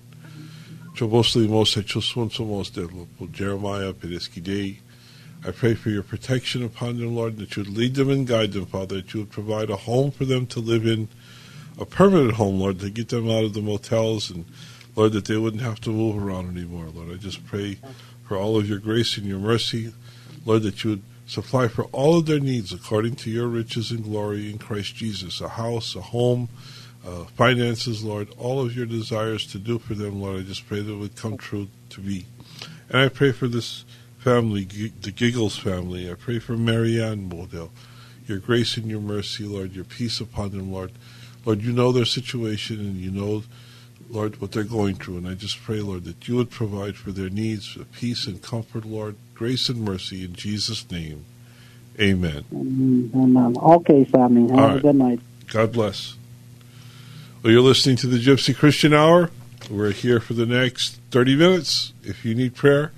[3.33, 3.93] Jeremiah.
[5.45, 8.53] I pray for your protection upon them, Lord, that you would lead them and guide
[8.53, 11.09] them, Father, that you would provide a home for them to live in,
[11.79, 14.45] a permanent home, Lord, to get them out of the motels, and
[14.95, 17.11] Lord, that they wouldn't have to move around anymore, Lord.
[17.11, 17.79] I just pray
[18.27, 19.93] for all of your grace and your mercy,
[20.45, 24.05] Lord, that you would supply for all of their needs according to your riches and
[24.05, 26.49] glory in Christ Jesus, a house, a home,
[27.07, 30.41] uh, finances, Lord, all of your desires to do for them, Lord.
[30.41, 32.27] I just pray that it would come true to be.
[32.89, 33.85] And I pray for this
[34.19, 36.11] family, the Giggles family.
[36.11, 37.71] I pray for Marianne Model,
[38.27, 40.93] your grace and your mercy, Lord, your peace upon them, Lord.
[41.47, 43.45] Lord, you know their situation and you know,
[44.11, 45.19] Lord, what they're going through.
[45.19, 48.85] And I just pray, Lord, that you would provide for their needs, peace and comfort,
[48.85, 51.25] Lord, grace and mercy in Jesus' name.
[52.01, 52.45] Amen.
[52.53, 53.57] Amen.
[53.57, 54.51] Okay, Sammy.
[54.55, 55.21] Have a good night.
[55.47, 56.17] God bless.
[57.43, 59.31] Well, you're listening to the Gypsy Christian Hour.
[59.71, 61.93] We're here for the next 30 minutes.
[62.03, 62.93] If you need prayer,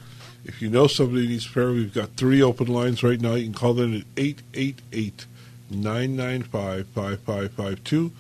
[0.44, 3.34] if you know somebody needs prayer, we've got three open lines right now.
[3.34, 5.26] You can call them at 888
[5.70, 8.12] 995 5552.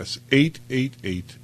[0.00, 1.36] That's 888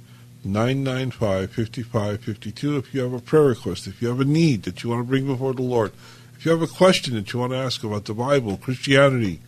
[0.43, 2.77] 995 5552.
[2.77, 5.07] If you have a prayer request, if you have a need that you want to
[5.07, 5.91] bring before the Lord,
[6.35, 9.41] if you have a question that you want to ask about the Bible, Christianity,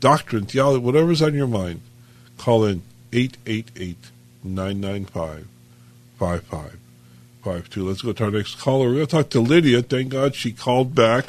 [0.00, 1.80] doctrine, theology, whatever's on your mind,
[2.36, 2.82] call in
[3.14, 3.96] 888
[4.44, 5.48] 995
[6.18, 7.88] 5552.
[7.88, 8.88] Let's go to our next caller.
[8.88, 9.80] We're going to talk to Lydia.
[9.80, 11.24] Thank God she called back.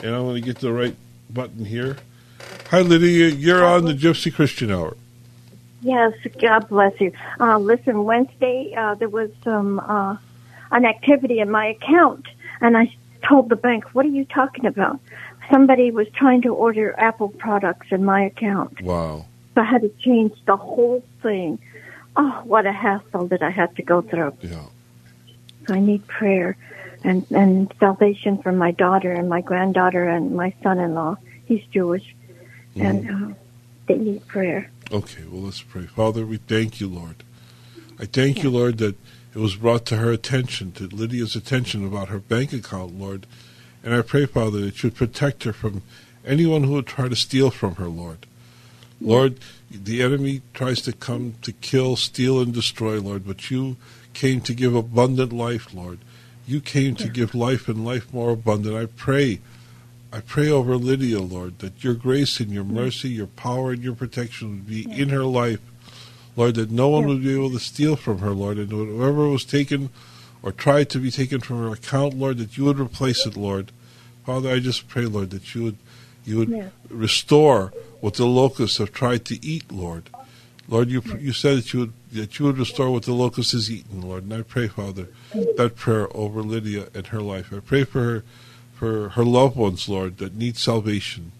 [0.00, 0.96] And I'm going to get the right
[1.30, 1.98] button here.
[2.70, 3.28] Hi, Lydia.
[3.28, 4.96] You're on the Gypsy Christian Hour.
[5.82, 7.12] Yes, God bless you.
[7.38, 10.16] Uh, listen, Wednesday uh, there was some uh,
[10.70, 12.26] an activity in my account,
[12.60, 12.94] and I
[13.28, 15.00] told the bank, "What are you talking about?"
[15.50, 18.80] Somebody was trying to order Apple products in my account.
[18.80, 19.26] Wow.
[19.54, 21.58] So I had to change the whole thing.
[22.16, 24.36] Oh, what a hassle that I had to go through.
[24.40, 24.64] Yeah.
[25.66, 26.56] So I need prayer
[27.04, 31.16] and and salvation for my daughter and my granddaughter and my son-in-law.
[31.44, 32.14] He's Jewish,
[32.74, 33.34] and uh,
[33.86, 34.70] they need prayer.
[34.92, 35.86] Okay, well, let's pray.
[35.86, 37.24] Father, we thank you, Lord.
[37.98, 38.94] I thank you, Lord, that
[39.34, 43.26] it was brought to her attention, to Lydia's attention about her bank account, Lord.
[43.82, 45.82] And I pray, Father, that you would protect her from
[46.24, 48.26] anyone who would try to steal from her, Lord.
[49.00, 53.76] Lord, the enemy tries to come to kill, steal, and destroy, Lord, but you
[54.14, 55.98] came to give abundant life, Lord.
[56.46, 58.76] You came to give life and life more abundant.
[58.76, 59.40] I pray,
[60.16, 62.70] I pray over Lydia, Lord, that your grace and your mm.
[62.70, 65.60] mercy, your power and your protection would be in her life,
[66.36, 69.44] Lord, that no one would be able to steal from her, Lord, and whatever was
[69.44, 69.90] taken
[70.42, 73.72] or tried to be taken from her account, Lord, that you would replace it, Lord.
[74.24, 75.76] Father, I just pray, Lord, that you would
[76.24, 76.72] you would Yes.
[76.88, 80.08] restore what the locusts have tried to eat, Lord.
[80.66, 83.70] Lord, you you said that you would that you would restore what the locust has
[83.70, 84.22] eaten, Lord.
[84.22, 85.56] And I pray, Father, mm.
[85.56, 87.52] that prayer over Lydia and her life.
[87.52, 88.24] I pray for her
[88.76, 91.32] for her loved ones, Lord, that need salvation.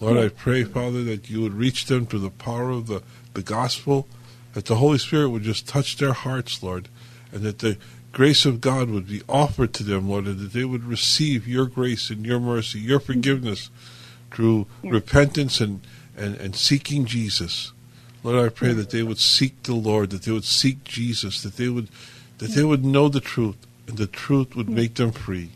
[0.00, 3.02] Lord, I pray, Father, that you would reach them through the power of the,
[3.34, 4.06] the gospel,
[4.54, 6.88] that the Holy Spirit would just touch their hearts, Lord,
[7.32, 7.78] and that the
[8.12, 11.66] grace of God would be offered to them, Lord, and that they would receive your
[11.66, 13.70] grace and your mercy, your forgiveness
[14.32, 15.80] through repentance and,
[16.16, 17.72] and, and seeking Jesus.
[18.24, 21.56] Lord, I pray that they would seek the Lord, that they would seek Jesus, that
[21.56, 21.88] they would
[22.38, 23.56] that they would know the truth,
[23.88, 25.50] and the truth would make them free.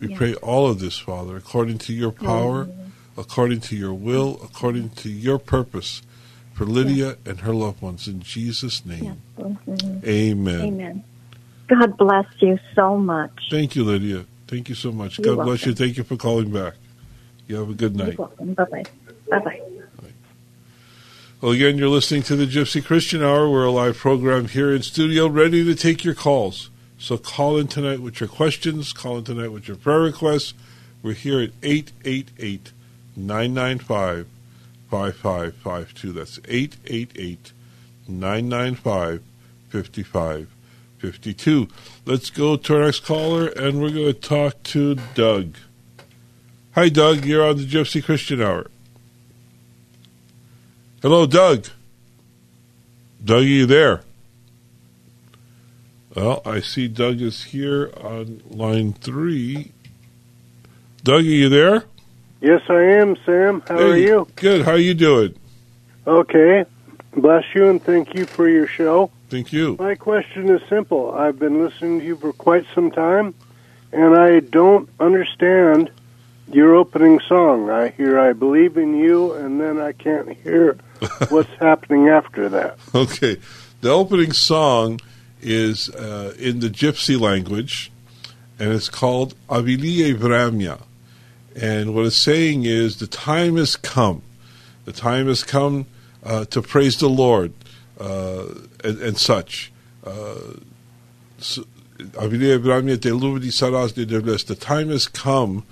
[0.00, 2.68] We pray all of this, Father, according to your power,
[3.16, 6.02] according to your will, according to your purpose
[6.54, 8.06] for Lydia and her loved ones.
[8.06, 10.60] In Jesus' name, amen.
[10.60, 11.04] Amen.
[11.68, 13.48] God bless you so much.
[13.50, 14.24] Thank you, Lydia.
[14.46, 15.18] Thank you so much.
[15.18, 15.74] You're God bless you.
[15.74, 16.74] Thank you for calling back.
[17.46, 18.16] You have a good night.
[18.18, 18.54] You're welcome.
[18.54, 18.84] Bye bye.
[19.28, 19.60] Bye bye.
[21.40, 23.48] Well, again, you're listening to the Gypsy Christian Hour.
[23.48, 26.68] We're a live program here in studio, ready to take your calls.
[26.98, 28.92] So call in tonight with your questions.
[28.92, 30.52] Call in tonight with your prayer requests.
[31.02, 32.72] We're here at 888
[33.16, 34.26] 995
[34.90, 36.12] 5552.
[36.12, 37.52] That's 888
[38.08, 39.22] 995
[39.70, 41.68] 5552.
[42.04, 45.54] Let's go to our next caller, and we're going to talk to Doug.
[46.72, 47.24] Hi, Doug.
[47.24, 48.66] You're on the Gypsy Christian Hour.
[51.00, 51.68] Hello, Doug.
[53.24, 54.02] Doug, are you there?
[56.18, 59.70] Well, I see Doug is here on line three.
[61.04, 61.84] Doug, are you there?
[62.40, 63.62] Yes, I am, Sam.
[63.68, 64.26] How are you?
[64.34, 64.64] Good.
[64.64, 65.36] How are you doing?
[66.08, 66.64] Okay.
[67.16, 69.12] Bless you and thank you for your show.
[69.30, 69.76] Thank you.
[69.78, 71.12] My question is simple.
[71.12, 73.32] I've been listening to you for quite some time,
[73.92, 75.88] and I don't understand
[76.50, 77.70] your opening song.
[77.70, 80.78] I hear I believe in you, and then I can't hear
[81.28, 82.76] what's happening after that.
[82.92, 83.36] Okay.
[83.82, 84.98] The opening song
[85.40, 87.90] is uh, in the Gypsy language,
[88.58, 90.82] and it's called Avili Evramia.
[91.60, 94.22] And what it's saying is the time has come.
[94.84, 95.86] The time has come
[96.24, 97.52] uh, to praise the Lord
[97.98, 98.46] uh,
[98.84, 99.72] and, and such.
[100.04, 100.54] Uh,
[101.38, 101.64] so-.
[101.98, 102.12] The
[104.60, 105.64] time has come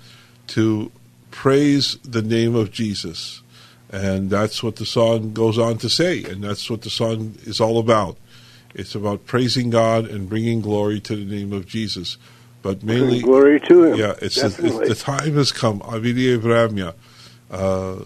[0.47, 0.91] to
[1.31, 3.41] praise the name of Jesus.
[3.89, 7.61] And that's what the song goes on to say, and that's what the song is
[7.61, 8.17] all about.
[8.77, 12.17] It's about praising God and bringing glory to the name of Jesus.
[12.61, 13.97] But mainly, Glory to Him.
[13.97, 14.87] yeah, it's the, Definitely.
[14.89, 15.79] the time has come.
[15.81, 16.93] Evramia.
[17.49, 18.03] Uh,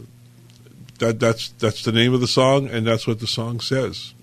[0.99, 4.13] that that's that's the name of the song, and that's what the song says.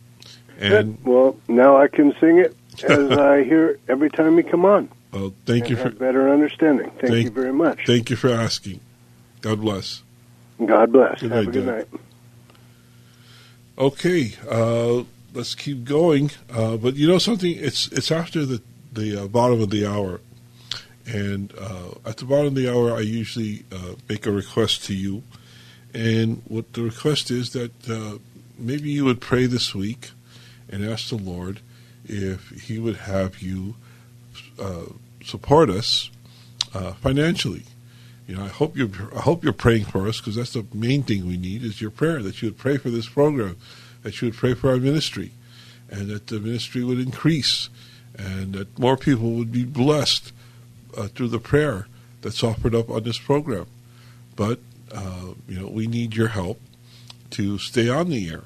[0.61, 4.89] And well, now I can sing it as I hear every time you come on.
[5.13, 6.91] uh, thank you for better understanding.
[7.01, 7.85] Thank, Thank- you very much.
[7.87, 8.81] thank you for asking.
[9.41, 10.03] God bless.
[10.65, 11.21] God bless.
[11.21, 11.77] Good have night, a good Doug.
[11.77, 12.01] night.
[13.79, 15.05] Okay, uh,
[15.39, 16.33] let's keep going.
[16.53, 17.55] Uh, but you know something?
[17.57, 18.61] It's it's after the
[18.93, 20.21] the uh, bottom of the hour,
[21.07, 24.95] and uh, at the bottom of the hour, I usually uh, make a request to
[24.95, 25.23] you.
[25.95, 28.19] And what the request is that uh,
[28.59, 30.11] maybe you would pray this week
[30.69, 31.61] and ask the Lord
[32.05, 33.77] if He would have you
[34.61, 34.87] uh,
[35.25, 36.11] support us
[37.01, 37.65] financially.
[38.27, 41.05] You know, I hope you're I hope you're praying for us because that's the main
[41.05, 43.57] thing we need is your prayer that you would pray for this program,
[44.03, 45.33] that you would pray for our ministry,
[45.91, 47.69] and that the ministry would increase,
[48.17, 50.33] and that more people would be blessed
[50.97, 51.87] uh, through the prayer
[52.23, 53.67] that's offered up on this program.
[54.37, 54.61] But
[54.93, 56.61] uh, you know, we need your help
[57.31, 58.45] to stay on the air,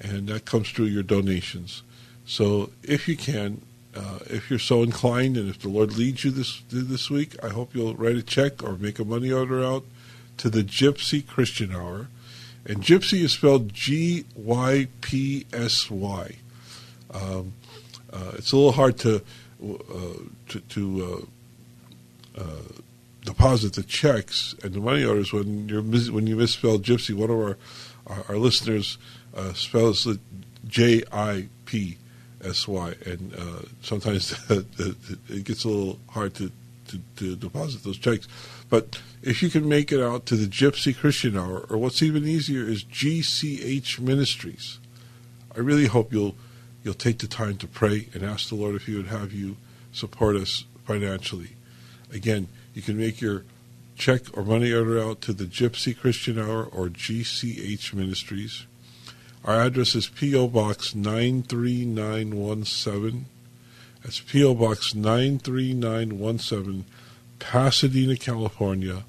[0.00, 1.82] and that comes through your donations.
[2.26, 3.60] So if you can,
[3.94, 7.48] uh, if you're so inclined, and if the Lord leads you this this week, I
[7.48, 9.84] hope you'll write a check or make a money order out
[10.38, 12.08] to the Gypsy Christian Hour.
[12.66, 16.36] And Gypsy is spelled G Y P S Y.
[17.12, 17.52] Um,
[18.12, 19.22] uh, it's a little hard to
[19.62, 21.26] uh, to, to
[22.36, 22.62] uh, uh,
[23.24, 27.14] deposit the checks and the money orders when you when you misspell Gypsy.
[27.14, 27.56] One of our
[28.06, 28.98] our, our listeners
[29.34, 30.20] uh, spells it
[30.66, 31.98] J I P
[32.42, 33.34] S Y, and
[33.82, 36.50] sometimes it gets a little hard to,
[36.88, 38.28] to, to, deposit those checks.
[38.74, 42.26] But if you can make it out to the Gypsy Christian Hour, or what's even
[42.26, 44.80] easier is GCH Ministries,
[45.54, 46.34] I really hope you'll
[46.82, 49.58] you'll take the time to pray and ask the Lord if He would have you
[49.92, 51.50] support us financially.
[52.12, 53.44] Again, you can make your
[53.94, 58.66] check or money order out to the Gypsy Christian Hour or GCH Ministries.
[59.44, 60.48] Our address is P.O.
[60.48, 63.26] Box 93917.
[64.02, 64.56] That's P.O.
[64.56, 66.84] Box 93917,
[67.50, 69.04] Pasadena, California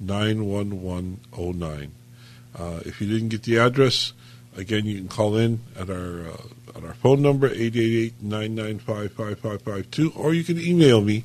[0.00, 1.90] 91109.
[2.56, 4.12] Uh, if you didn't get the address,
[4.56, 6.36] again, you can call in at our uh,
[6.76, 11.24] at our phone number 888-995-5552, or you can email me,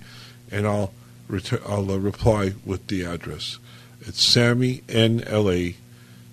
[0.52, 0.92] and I'll
[1.28, 3.60] ret- I'll uh, reply with the address.
[4.02, 5.76] It's sammynla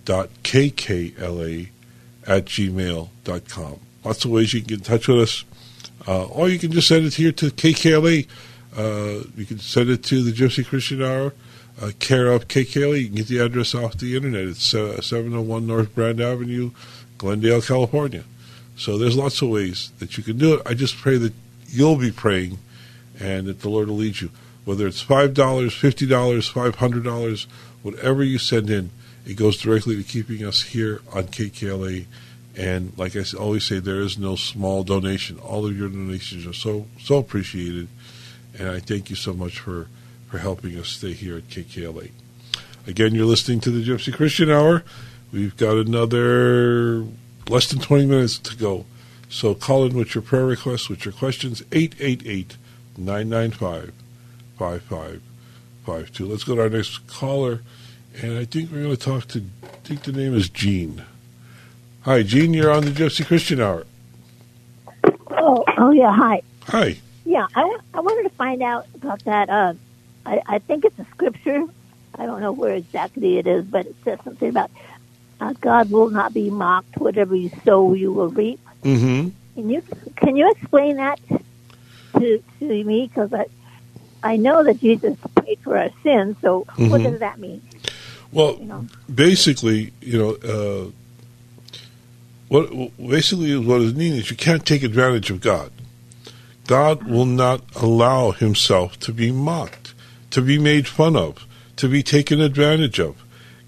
[0.05, 1.69] dot kkla
[2.27, 3.81] at gmail.com.
[4.05, 5.45] Lots of ways you can get in touch with us.
[6.07, 8.27] Uh, or you can just send it here to KKLA.
[8.77, 11.33] Uh, you can send it to the Gypsy Christian Hour,
[11.81, 13.01] uh, care of KKLA.
[13.01, 14.45] You can get the address off the internet.
[14.45, 16.73] It's uh, 701 North Brand Avenue,
[17.19, 18.25] Glendale, California.
[18.77, 20.63] So there's lots of ways that you can do it.
[20.67, 21.33] I just pray that
[21.69, 22.59] you'll be praying
[23.19, 24.31] and that the Lord will lead you.
[24.65, 27.47] Whether it's $5, $50, $500,
[27.83, 28.91] whatever you send in,
[29.25, 32.07] it goes directly to keeping us here on KKLA.
[32.57, 35.39] And like I always say, there is no small donation.
[35.39, 37.89] All of your donations are so so appreciated,
[38.59, 39.89] and I thank you so much for
[40.29, 42.11] for helping us stay here at KKLA.
[42.87, 44.83] Again, you're listening to the Gypsy Christian Hour.
[45.33, 47.05] We've got another
[47.49, 48.87] less than 20 minutes to go.
[49.29, 52.57] So call in with your prayer requests, with your questions, 888
[52.97, 53.93] 995
[54.59, 56.27] 5552.
[56.27, 57.61] Let's go to our next caller
[58.23, 59.45] and I think we're going to talk to.
[59.63, 61.05] I think the name is Jean.
[62.03, 62.55] Hi, Jean.
[62.55, 63.85] You're on the Gypsy Christian Hour.
[65.31, 66.13] Oh, oh yeah.
[66.13, 66.43] Hi.
[66.69, 66.99] Hi.
[67.27, 69.51] Yeah, I, I wanted to find out about that.
[69.51, 69.75] Uh,
[70.25, 71.65] I, I think it's a scripture.
[72.15, 74.71] I don't know where exactly it is, but it says something about
[75.41, 76.97] uh, God will not be mocked.
[76.99, 78.61] Whatever you sow, you will reap.
[78.85, 79.31] Mm-hmm.
[79.55, 79.83] Can you
[80.15, 83.09] can you explain that to to me?
[83.09, 83.47] Because I
[84.23, 86.37] I know that Jesus paid for our sins.
[86.41, 86.91] So mm-hmm.
[86.91, 87.61] what does that mean?
[88.31, 88.87] Well, you know?
[89.13, 90.91] basically, you know, uh,
[92.49, 95.73] what basically what is meaning is you can't take advantage of God.
[96.67, 99.95] God will not allow Himself to be mocked,
[100.31, 101.47] to be made fun of,
[101.77, 103.23] to be taken advantage of.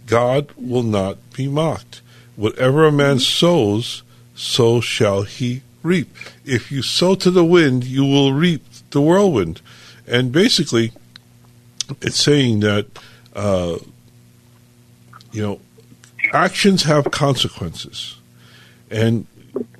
[0.06, 2.00] God will not be mocked.
[2.36, 4.02] Whatever a man sows,
[4.34, 6.14] so shall he reap.
[6.44, 9.60] If you sow to the wind, you will reap the whirlwind.
[10.06, 10.92] And basically,
[12.00, 12.86] it's saying that
[13.34, 13.78] uh,
[15.32, 15.60] you know,
[16.32, 18.16] actions have consequences.
[18.90, 19.26] And,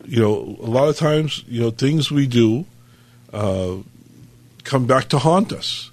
[0.04, 2.66] you know, a lot of times, you know, things we do
[3.32, 5.90] come back to haunt us.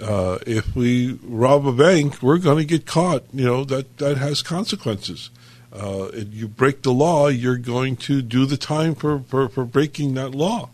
[0.00, 3.22] Uh, if we rob a bank, we're going to get caught.
[3.32, 5.30] You know, that, that has consequences.
[5.72, 10.14] Uh, you break the law, you're going to do the time for, for, for breaking
[10.14, 10.70] that law.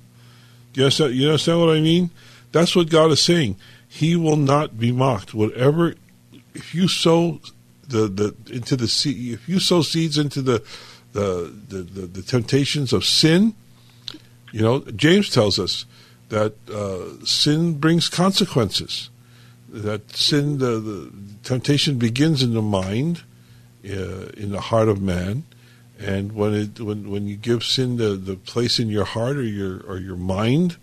[0.75, 2.11] You understand, you understand what I mean?
[2.53, 3.57] That's what God is saying.
[3.89, 5.35] He will not be mocked.
[5.35, 5.95] Whatever,
[6.55, 7.41] if you sow
[7.89, 8.85] the, the into the.
[8.85, 10.63] If you sow seeds into the
[11.13, 13.55] the, the, the, the temptations of sin,
[14.57, 15.85] you know, James tells us
[16.31, 19.11] that uh, sin brings consequences.
[19.69, 23.23] That sin, the, the temptation begins in the mind,
[23.85, 25.45] uh, in the heart of man,
[25.99, 29.43] And when it when when you give sin the, the place in your heart or
[29.43, 30.77] your or your mind,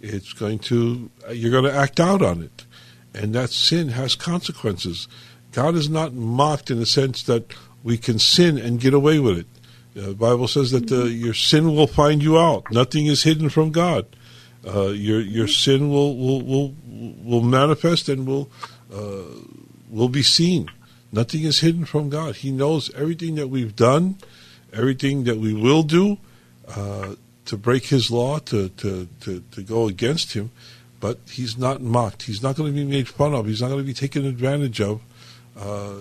[0.00, 2.64] it's going to you're going to act out on it,
[3.12, 5.08] and that sin has consequences.
[5.50, 7.52] God is not mocked in the sense that
[7.82, 9.46] we can sin and get away with it.
[9.94, 12.70] The Bible says that the, your sin will find you out.
[12.70, 14.06] Nothing is hidden from God.
[14.66, 16.74] Uh, your your sin will will will,
[17.24, 18.50] will manifest and will
[18.92, 19.24] uh,
[19.90, 20.68] will be seen.
[21.12, 22.36] Nothing is hidden from God.
[22.36, 24.16] He knows everything that we've done,
[24.72, 26.18] everything that we will do
[26.68, 27.14] uh,
[27.46, 30.52] to break His law, to, to, to, to go against Him.
[31.00, 32.22] But He's not mocked.
[32.22, 33.46] He's not going to be made fun of.
[33.46, 35.00] He's not going to be taken advantage of.
[35.56, 35.96] Uh,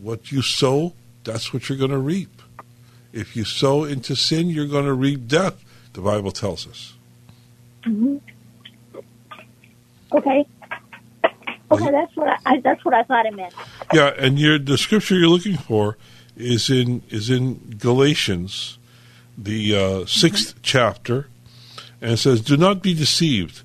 [0.00, 0.94] what you sow,
[1.24, 2.39] that's what you're going to reap.
[3.12, 5.64] If you sow into sin, you're going to reap death.
[5.92, 6.94] The Bible tells us.
[7.84, 8.16] Mm-hmm.
[10.12, 10.46] Okay.
[11.72, 13.54] Okay, that's what I, that's what I thought it meant.
[13.92, 15.96] Yeah, and your the scripture you're looking for
[16.36, 18.78] is in is in Galatians,
[19.38, 20.58] the uh, 6th mm-hmm.
[20.62, 21.28] chapter,
[22.00, 23.62] and it says, "Do not be deceived.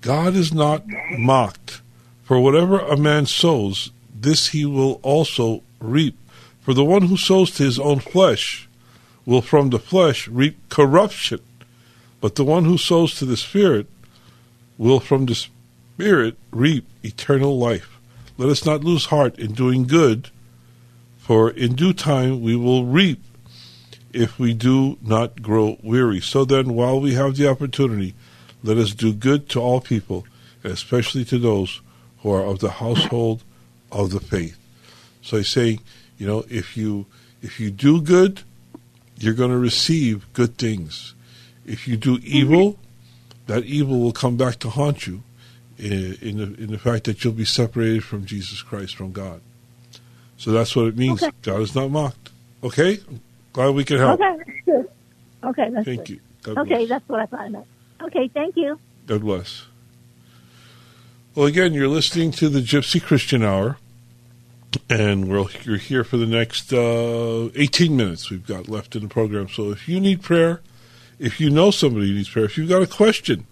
[0.00, 0.84] God is not
[1.18, 1.82] mocked.
[2.24, 6.16] For whatever a man sows, this he will also reap.
[6.60, 8.68] For the one who sows to his own flesh
[9.24, 11.40] will from the flesh reap corruption,
[12.20, 13.86] but the one who sows to the Spirit
[14.78, 17.98] will from the Spirit reap eternal life.
[18.38, 20.30] Let us not lose heart in doing good,
[21.18, 23.22] for in due time we will reap
[24.12, 26.20] if we do not grow weary.
[26.20, 28.14] So then, while we have the opportunity,
[28.62, 30.26] let us do good to all people,
[30.64, 31.80] especially to those
[32.18, 33.42] who are of the household
[33.90, 34.56] of the faith.
[35.22, 35.80] So he's saying,
[36.18, 37.06] you know, if you
[37.42, 38.42] if you do good,
[39.22, 41.14] you're going to receive good things.
[41.64, 42.78] If you do evil,
[43.46, 45.22] that evil will come back to haunt you
[45.78, 49.40] in, in the, in the fact that you'll be separated from Jesus Christ, from God.
[50.36, 51.22] So that's what it means.
[51.22, 51.32] Okay.
[51.42, 52.30] God is not mocked.
[52.64, 52.98] Okay?
[53.08, 53.20] I'm
[53.52, 54.20] glad we can help.
[54.20, 54.90] Okay, that's good.
[55.44, 56.08] Okay, that's Thank good.
[56.10, 56.20] you.
[56.42, 56.88] God okay, bless.
[56.88, 57.66] that's what I thought I meant.
[58.02, 58.78] Okay, thank you.
[59.06, 59.66] God bless.
[61.34, 63.78] Well, again, you're listening to the Gypsy Christian Hour,
[64.88, 69.08] and we're, you're here for the next uh, 18 minutes we've got left in the
[69.08, 69.48] program.
[69.48, 70.60] So if you need prayer,
[71.18, 73.46] if you know somebody who needs prayer, if you've got a question,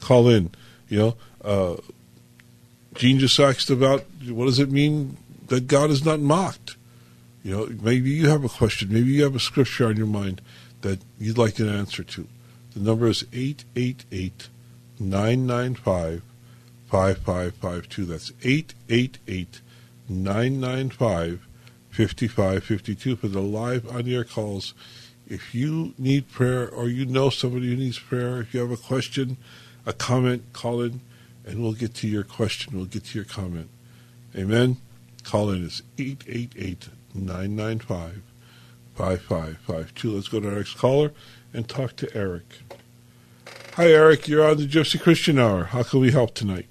[0.00, 0.50] call in.
[0.88, 1.76] You know, uh,
[2.94, 5.16] Gene just asked about what does it mean
[5.48, 6.76] that God is not mocked.
[7.42, 10.40] You know, maybe you have a question, maybe you have a scripture on your mind
[10.82, 12.26] that you'd like an answer to.
[12.74, 14.48] The number is 888
[14.98, 16.22] 995
[16.88, 18.04] 5552.
[18.04, 19.60] That's 888
[20.08, 21.46] 995
[21.90, 24.74] 5552 for the live on air calls.
[25.28, 28.76] If you need prayer or you know somebody who needs prayer, if you have a
[28.76, 29.38] question,
[29.84, 31.00] a comment, call in
[31.46, 32.76] and we'll get to your question.
[32.76, 33.68] We'll get to your comment.
[34.36, 34.76] Amen.
[35.22, 38.22] Call in is 888 995
[38.94, 40.10] 5552.
[40.10, 41.12] Let's go to our next caller
[41.54, 42.44] and talk to Eric.
[43.74, 44.28] Hi, Eric.
[44.28, 45.64] You're on the Gypsy Christian Hour.
[45.64, 46.66] How can we help tonight?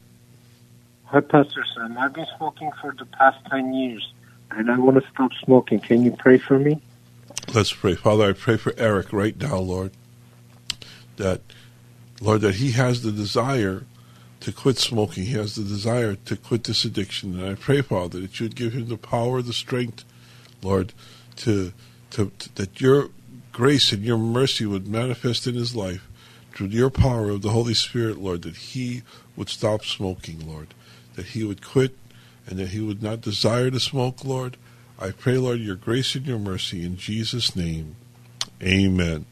[1.15, 1.97] Hi, Pastor Sam.
[1.97, 4.11] I've been smoking for the past 10 years,
[4.51, 5.79] and I want to stop smoking.
[5.79, 6.81] Can you pray for me?
[7.53, 7.95] Let's pray.
[7.95, 9.91] Father, I pray for Eric right now, Lord,
[11.15, 11.39] that,
[12.19, 13.85] Lord, that he has the desire
[14.41, 15.23] to quit smoking.
[15.23, 17.39] He has the desire to quit this addiction.
[17.39, 20.03] And I pray, Father, that you would give him the power, the strength,
[20.61, 20.91] Lord,
[21.37, 21.71] to,
[22.09, 23.07] to, to that your
[23.53, 26.09] grace and your mercy would manifest in his life
[26.53, 29.03] through your power of the Holy Spirit, Lord, that he
[29.37, 30.73] would stop smoking, Lord,
[31.15, 31.97] that he would quit
[32.47, 34.57] and that he would not desire to smoke, Lord.
[34.99, 37.95] I pray, Lord, your grace and your mercy in Jesus' name.
[38.61, 39.25] Amen.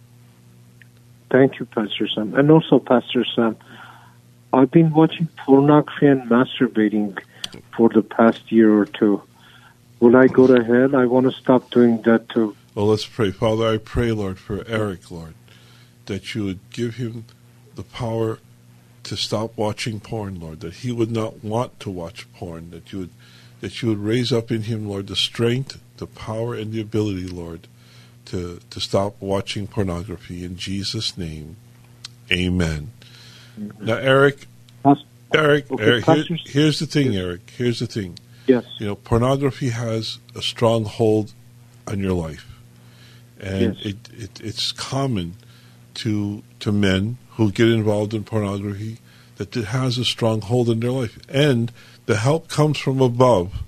[1.32, 2.36] Thank you, Pastor Sam.
[2.36, 3.56] And also, Pastor Sam,
[4.52, 7.18] I've been watching pornography and masturbating
[7.76, 9.22] for the past year or two.
[10.00, 10.96] Will I go to hell?
[10.96, 12.56] I want to stop doing that too.
[12.76, 13.32] Well, let's pray.
[13.32, 15.34] Father, I pray, Lord, for Eric, Lord,
[16.06, 17.26] that you would give him
[17.76, 18.40] the power
[19.04, 23.00] to stop watching porn, Lord, that he would not want to watch porn, that you
[23.00, 23.10] would
[23.64, 27.28] that you would raise up in him, Lord, the strength, the power, and the ability,
[27.28, 27.70] Lord,
[28.26, 30.44] to, to stop watching pornography.
[30.44, 31.56] In Jesus' name,
[32.30, 32.92] amen.
[33.58, 33.86] Mm-hmm.
[33.86, 34.48] Now, Eric,
[35.34, 37.54] Eric, okay, Eric here, here's the thing, Eric.
[37.56, 38.20] Here's the thing.
[38.48, 38.66] Yes.
[38.80, 41.32] You know, pornography has a strong hold
[41.88, 42.60] on your life,
[43.40, 43.86] and yes.
[43.86, 45.36] it, it it's common
[45.94, 48.98] to to men who get involved in pornography
[49.38, 51.72] that it has a strong hold in their life, and
[52.06, 53.64] the help comes from above.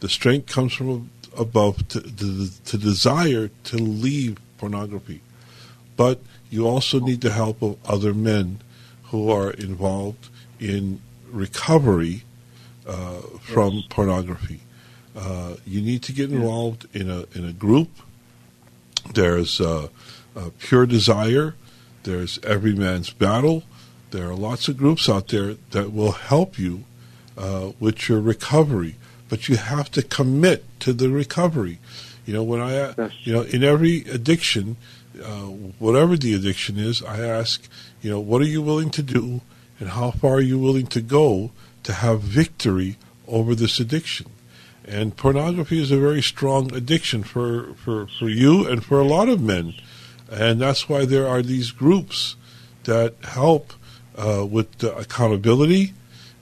[0.00, 5.20] The strength comes from above to, to, to desire to leave pornography,
[5.96, 8.60] but you also need the help of other men
[9.04, 11.00] who are involved in
[11.30, 12.22] recovery
[12.86, 13.84] uh, from yes.
[13.90, 14.60] pornography.
[15.16, 17.88] Uh, you need to get involved in a in a group
[19.14, 19.88] there's uh,
[20.58, 21.54] Pure Desire,
[22.04, 23.62] there's Every Man's Battle.
[24.10, 26.84] There are lots of groups out there that will help you
[27.38, 28.96] uh, with your recovery,
[29.28, 31.78] but you have to commit to the recovery.
[32.26, 33.12] You know, when I, Yes.
[33.22, 34.76] you know, in every addiction,
[35.22, 35.46] uh,
[35.78, 37.68] whatever the addiction is, I ask,
[38.02, 39.40] you know, what are you willing to do,
[39.78, 41.50] and how far are you willing to go
[41.84, 42.96] to have victory
[43.26, 44.26] over this addiction?
[44.84, 49.28] And pornography is a very strong addiction for, for, for you and for a lot
[49.28, 49.74] of men.
[50.30, 52.36] And that's why there are these groups
[52.84, 53.72] that help
[54.16, 55.92] uh, with accountability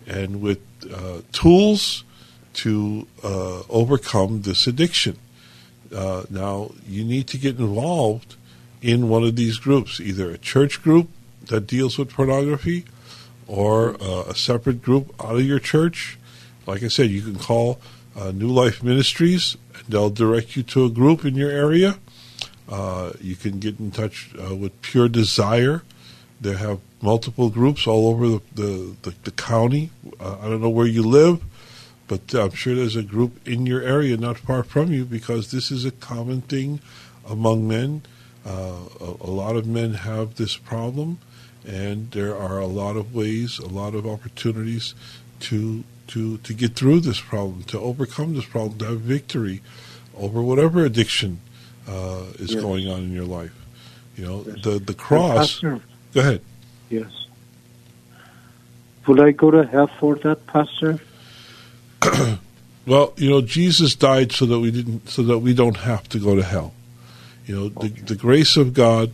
[0.07, 0.61] and with
[0.93, 2.05] uh, tools
[2.55, 5.18] to uh, overcome this addiction.
[5.95, 8.36] Uh, now, you need to get involved
[8.82, 11.09] in one of these groups, either a church group
[11.47, 12.84] that deals with pornography
[13.47, 16.18] or uh, a separate group out of your church.
[16.66, 17.80] Like I said, you can call
[18.16, 21.99] uh, New Life Ministries, and they'll direct you to a group in your area.
[22.68, 25.82] Uh, you can get in touch uh, with Pure Desire.
[26.40, 29.90] They have multiple groups all over the, the, the, the county.
[30.20, 31.42] Uh, I don't know where you live,
[32.06, 35.70] but I'm sure there's a group in your area not far from you because this
[35.70, 36.80] is a common thing
[37.26, 38.02] among men.
[38.46, 41.18] Uh, a, a lot of men have this problem,
[41.66, 44.94] and there are a lot of ways, a lot of opportunities
[45.40, 49.60] to to to get through this problem, to overcome this problem, to have victory
[50.16, 51.40] over whatever addiction
[51.89, 52.62] uh, is Yes.
[52.62, 53.55] going on in your life.
[54.16, 54.62] You know, Yes.
[54.62, 55.55] the the cross.
[55.61, 55.80] Pastor,
[56.14, 56.41] Go ahead.
[56.91, 57.07] yes.
[59.07, 61.01] Would I go to hell for that, Pastor?
[62.86, 66.18] Well, you know, Jesus died so that we didn't, so that we don't have to
[66.18, 66.72] go to hell.
[67.47, 69.11] You know, the, the grace of God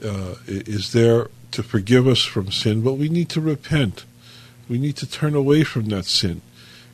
[0.00, 4.04] uh, is there to forgive us from sin, but we need to repent.
[4.68, 6.40] We need to turn away from that sin.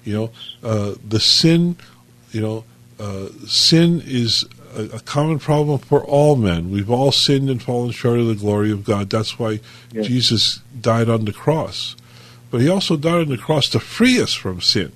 [0.04, 0.30] You know,
[0.62, 1.76] uh, the sin,
[2.30, 2.64] you know,
[2.98, 6.70] uh, sin is a, a common problem for all men.
[6.70, 9.10] We've all sinned and fallen short of the glory of God.
[9.10, 9.60] That's why
[9.92, 10.06] Yes.
[10.06, 11.96] Jesus died on the cross.
[12.50, 14.92] But he also died on the cross to free us from sin.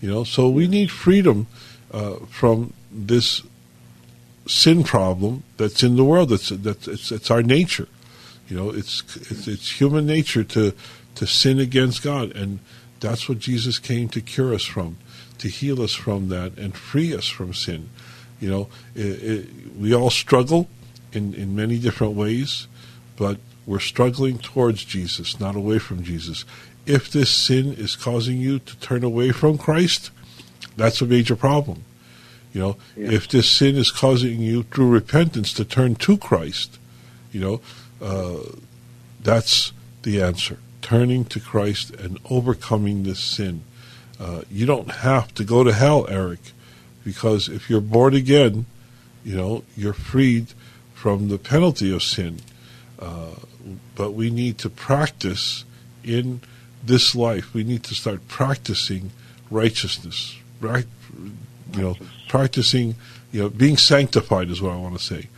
[0.00, 1.46] You know, so we need freedom
[1.92, 3.42] uh, from this
[4.46, 6.30] sin problem that's in the world.
[6.30, 7.88] That's that's it's, it's our nature.
[8.48, 10.72] You know, it's, it's it's human nature to
[11.16, 12.60] to sin against God, and
[13.00, 14.96] that's what Jesus came to cure us from,
[15.38, 17.88] to heal us from that, and free us from sin.
[18.40, 19.46] You know, it, it,
[19.78, 20.68] we all struggle
[21.12, 22.66] in in many different ways,
[23.16, 26.44] but we're struggling towards Jesus, not away from Jesus.
[26.86, 30.10] If this sin is causing you to turn away from Christ,
[30.76, 31.84] that's a major problem.
[32.54, 33.10] You know, Yeah.
[33.12, 36.78] if this sin is causing you through repentance to turn to Christ,
[37.30, 37.60] you know,
[38.00, 38.56] uh,
[39.22, 39.72] that's
[40.02, 40.58] the answer.
[40.80, 43.62] Turning to Christ and overcoming this sin.
[44.18, 46.40] Uh, you don't have to go to hell, Eric,
[47.08, 48.66] because if you're born again,
[49.24, 50.48] you know, you're freed
[50.92, 52.38] from the penalty of sin.
[52.98, 53.36] Uh,
[53.94, 55.64] but we need to practice
[56.04, 56.42] in
[56.84, 57.54] this life.
[57.54, 59.10] We need to start practicing
[59.50, 60.84] righteousness, right?
[61.72, 61.96] You know,
[62.28, 62.96] practicing,
[63.32, 65.28] you know, being sanctified is what I want to say.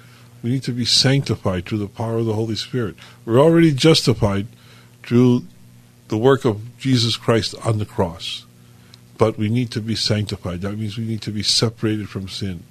[0.42, 2.96] We need to be sanctified through the power of the Holy Spirit.
[3.24, 4.48] We're already justified
[5.04, 5.44] through
[6.08, 8.44] the work of Jesus Christ on the cross.
[9.20, 10.62] But we need to be sanctified.
[10.62, 12.62] That means we need to be separated from sin.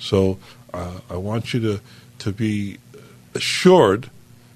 [0.00, 0.38] So
[0.72, 1.80] uh, I want you to,
[2.18, 2.78] to be
[3.32, 4.10] assured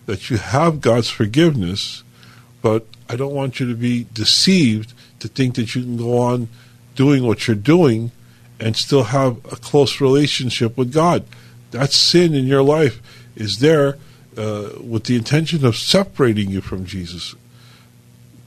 [0.06, 2.02] that you have God's forgiveness,
[2.60, 6.48] but I don't want you to be deceived to think that you can go on
[6.96, 8.10] doing what you're doing
[8.58, 11.22] and still have a close relationship with God.
[11.70, 13.00] That sin in your life
[13.36, 13.96] is there
[14.36, 17.36] uh, with the intention of separating you from Jesus,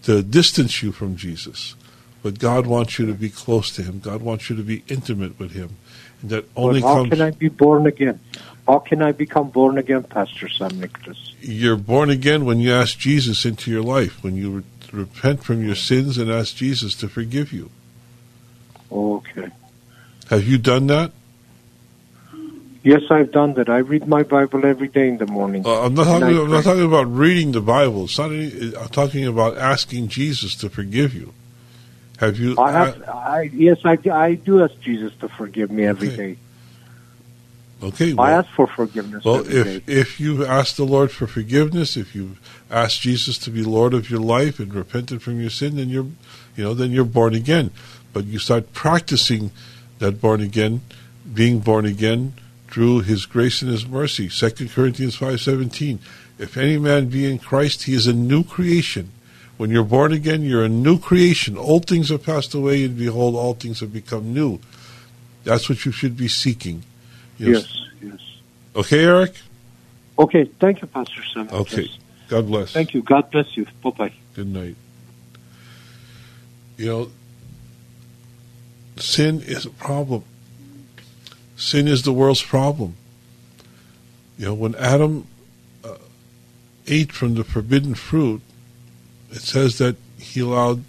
[0.04, 1.76] to distance you from Jesus.
[2.24, 3.99] But God wants you to be close to Him.
[3.99, 5.78] God wants you to be intimate with Him.
[6.22, 7.09] And that only But how comes.
[7.09, 8.19] can I be born again?
[8.67, 11.32] How can I become born again, Pastor Sam Nicholas?
[11.41, 15.65] you're born again when you ask Jesus into your life, when you re- repent from
[15.65, 17.69] your sins and ask Jesus to forgive you.
[18.91, 19.49] Okay.
[20.30, 21.11] Have you done that?
[22.84, 23.69] Yes, I've done that.
[23.69, 25.65] I read my Bible every day in the morning.
[25.65, 26.36] Uh, I'm not talking.
[26.36, 28.05] I'm not talking about reading the Bible.
[28.05, 31.34] It's not any, I'm talking about asking Jesus to forgive you.
[32.22, 32.55] Have you?
[32.57, 33.01] I have.
[33.01, 36.17] Uh, I yes, I, I do ask Jesus to forgive me every Okay.
[36.17, 36.38] day.
[37.84, 38.15] okay.
[38.17, 39.93] I ask for forgiveness well, every if day.
[39.93, 44.09] if you've asked the Lord for forgiveness, if you've asked Jesus to be Lord of
[44.11, 46.05] your life and repented from your sin, then you're,
[46.55, 47.72] you know, then you're born again.
[48.13, 49.49] But you start practicing
[49.97, 50.82] that born again,
[51.34, 52.34] being born again
[52.69, 54.30] through His grace and His mercy.
[54.30, 55.97] Second Corinthians five seventeen.
[56.38, 59.11] If any man be in Christ, he is a new creation.
[59.62, 61.55] When you're born again, you're a new creation.
[61.55, 64.59] Old things have passed away, and behold, all things have become new.
[65.43, 66.82] That's what you should be seeking.
[67.38, 68.20] Know, Yes, yes.
[68.76, 69.36] Okay, Eric?
[70.18, 71.47] Okay, thank you, Pastor Sam.
[71.51, 71.84] Okay.
[71.84, 71.97] Yes.
[72.28, 72.72] God bless.
[72.72, 73.03] Thank you.
[73.03, 73.68] God bless you.
[73.84, 74.14] Bye bye.
[74.34, 74.78] Good night.
[76.78, 77.12] You know,
[78.97, 80.24] sin is a problem.
[81.55, 82.95] Sin is the world's problem.
[84.39, 85.28] You know, when Adam
[85.84, 85.97] uh,
[86.88, 88.41] ate from the forbidden fruit,
[89.32, 90.84] it says that he allowed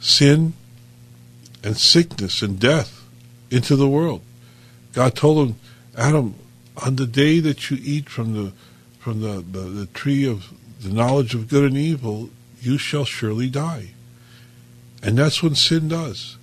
[0.00, 0.54] sin
[1.62, 3.06] and sickness and death
[3.50, 4.22] into the world.
[4.92, 5.56] God told him,
[5.96, 6.34] Adam,
[6.84, 8.52] on the day that you eat from the
[8.98, 12.30] from the, the, the tree of the knowledge of good and evil,
[12.62, 13.90] you shall surely die.
[15.02, 16.38] And that's what sin does.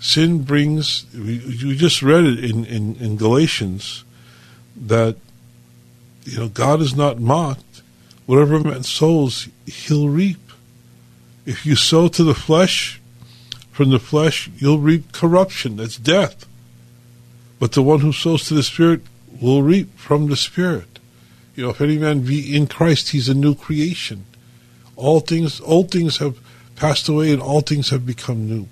[0.00, 4.02] Sin brings, we, we just read it in, in, in Galatians,
[4.76, 5.16] that,
[6.24, 7.82] you know, God is not mocked.
[8.28, 10.52] Whatever man sows, he'll reap.
[11.46, 13.00] If you sow to the flesh,
[13.70, 15.76] from the flesh, you'll reap corruption.
[15.76, 16.44] That's death.
[17.58, 19.00] But the one who sows to the Spirit
[19.40, 20.98] will reap from the Spirit.
[21.56, 24.26] You know, if any man be in Christ, he's a new creation.
[24.94, 26.38] All things, old things have
[26.76, 28.68] passed away and all things have become new.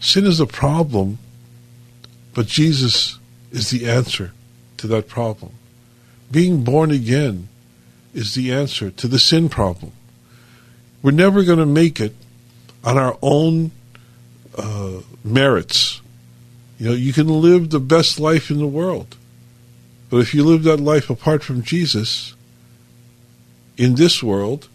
[0.00, 1.18] Sin is a problem,
[2.32, 3.18] but Jesus
[3.50, 4.32] is the answer
[4.78, 5.52] to that problem.
[6.30, 7.50] Being born again
[8.16, 9.92] is the answer to the sin problem.
[11.02, 12.16] We're never going to make it
[12.82, 13.72] on our own
[14.56, 16.00] uh, merits.
[16.78, 19.16] You know, you can live the best life in the world,
[20.08, 22.34] but if you live that life apart from Jesus
[23.76, 24.68] in this world,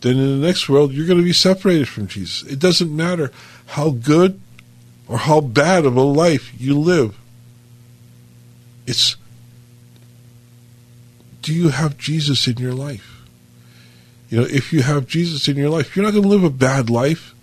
[0.00, 2.42] then in the next world you're going to be separated from Jesus.
[2.50, 3.30] It doesn't matter
[3.66, 4.40] how good
[5.06, 7.16] or how bad of a life you live.
[8.86, 9.16] It's
[11.42, 13.22] do you have Jesus in your life?
[14.28, 16.50] You know, if you have Jesus in your life, you're not going to live a
[16.50, 17.34] bad life.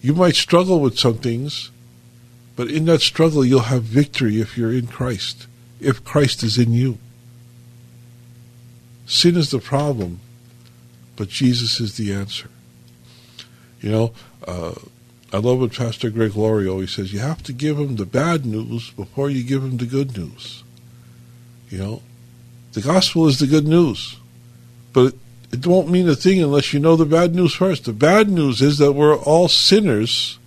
[0.00, 1.70] You might struggle with some things,
[2.56, 5.46] but in that struggle you'll have victory if you're in Christ,
[5.80, 6.98] if Christ is in you.
[9.06, 10.20] Sin is the problem,
[11.16, 12.48] but Jesus is the answer.
[13.80, 14.12] You know,
[14.46, 14.74] uh,
[15.32, 17.12] I love what Pastor Greg Laurie always says.
[17.12, 20.62] You have to give him the bad news before you give him the good news.
[21.70, 22.02] You know,
[22.74, 24.16] the gospel is the good news,
[24.92, 25.18] but it,
[25.52, 27.84] it won't mean a thing unless you know the bad news first.
[27.84, 30.38] The bad news is that we're all sinners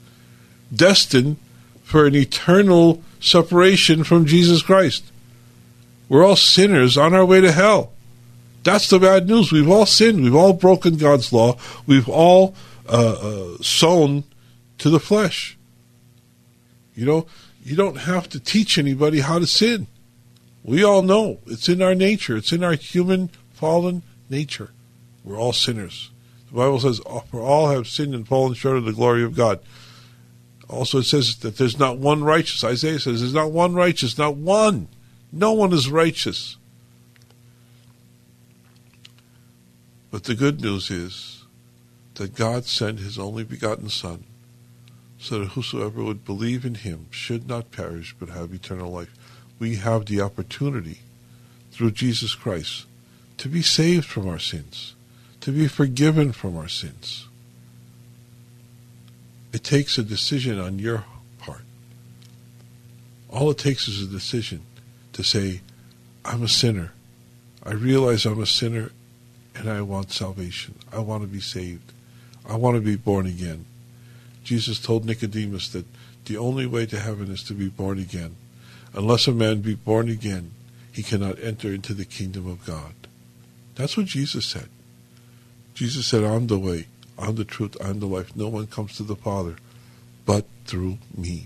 [0.73, 1.37] destined
[1.83, 5.05] for an eternal separation from Jesus Christ.
[6.09, 7.93] We're all sinners on our way to hell.
[8.63, 9.51] That's the bad news.
[9.51, 10.21] We've all sinned.
[10.21, 11.57] We've all broken God's law.
[11.85, 12.53] We've all
[12.89, 14.25] uh, uh, sown
[14.79, 15.57] to the flesh.
[16.93, 17.27] You know,
[17.63, 19.87] you don't have to teach anybody how to sin.
[20.67, 22.35] We all know it's in our nature.
[22.35, 24.71] It's in our human fallen nature.
[25.23, 26.11] We're all sinners.
[26.49, 29.33] The Bible says, oh, "For all have sinned and fallen short of the glory of
[29.33, 29.61] God."
[30.67, 32.65] Also, it says that there's not one righteous.
[32.65, 34.89] Isaiah says, "There's not one righteous, not one.
[35.31, 36.57] No one is righteous."
[40.11, 41.43] But the good news is
[42.15, 44.25] that God sent His only begotten Son,
[45.17, 49.13] so that whosoever would believe in Him should not perish but have eternal life.
[49.59, 50.99] We have the opportunity
[51.71, 52.85] through Jesus Christ
[53.37, 54.95] to be saved from our sins,
[55.41, 57.27] to be forgiven from our sins.
[59.53, 61.05] It takes a decision on your
[61.39, 61.61] part.
[63.29, 64.61] All it takes is a decision
[65.13, 65.61] to say,
[66.25, 66.91] I'm a sinner.
[67.63, 68.91] I realize I'm a sinner
[69.55, 70.75] and I want salvation.
[70.91, 71.91] I want to be saved.
[72.47, 73.65] I want to be born again.
[74.43, 75.85] Jesus told Nicodemus that
[76.25, 78.35] the only way to heaven is to be born again.
[78.97, 80.49] Unless a man be born again,
[80.91, 82.95] he cannot enter into the kingdom of God.
[83.75, 84.69] That's what Jesus said.
[85.75, 88.35] Jesus said, I'm the way, I'm the truth, I'm the life.
[88.35, 89.57] No one comes to the Father
[90.25, 91.45] but through me.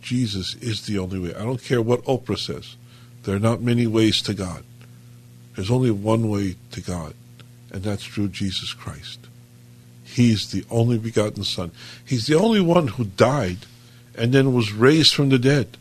[0.00, 1.34] Jesus is the only way.
[1.34, 2.76] I don't care what Oprah says.
[3.24, 4.64] There are not many ways to God.
[5.54, 7.12] There's only one way to God,
[7.70, 9.26] and that's through Jesus Christ.
[10.04, 11.70] He's the only begotten Son.
[12.02, 13.58] He's the only one who died
[14.16, 15.76] and then was raised from the dead.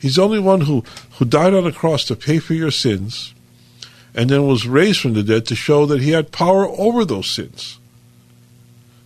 [0.00, 0.82] He's the only one who,
[1.18, 3.34] who died on the cross to pay for your sins
[4.14, 7.28] and then was raised from the dead to show that he had power over those
[7.28, 7.78] sins.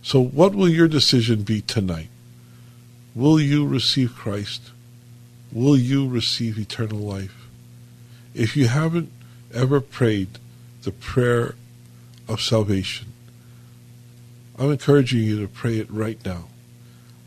[0.01, 2.09] So, what will your decision be tonight?
[3.13, 4.71] Will you receive Christ?
[5.51, 7.47] Will you receive eternal life?
[8.33, 9.11] If you haven't
[9.53, 10.39] ever prayed
[10.83, 11.55] the prayer
[12.27, 13.07] of salvation,
[14.57, 16.45] I'm encouraging you to pray it right now.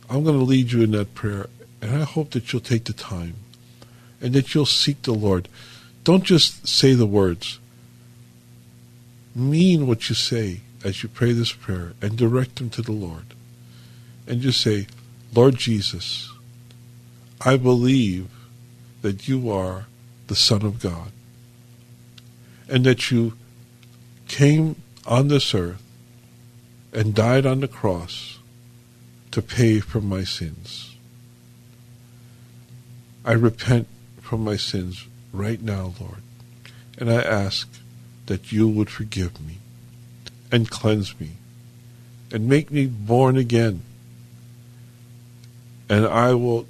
[0.08, 1.48] I'm going to lead you in that prayer,
[1.82, 3.34] and I hope that you'll take the time
[4.20, 5.48] and that you'll seek the Lord.
[6.04, 7.58] Don't just say the words.
[9.34, 13.34] Mean what you say as you pray this prayer and direct them to the Lord.
[14.26, 14.86] And just say,
[15.34, 16.32] Lord Jesus,
[17.40, 18.28] I believe
[19.02, 19.86] that you are
[20.26, 21.12] the Son of God,
[22.68, 23.34] and that you
[24.26, 25.82] came on this earth
[26.92, 28.38] and died on the cross
[29.30, 30.96] to pay for my sins.
[33.24, 33.88] I repent
[34.28, 36.20] from my sins right now, Lord,
[36.98, 37.66] and I ask
[38.26, 39.56] that you would forgive me
[40.52, 41.30] and cleanse me
[42.30, 43.80] and make me born again.
[45.88, 46.66] And I will,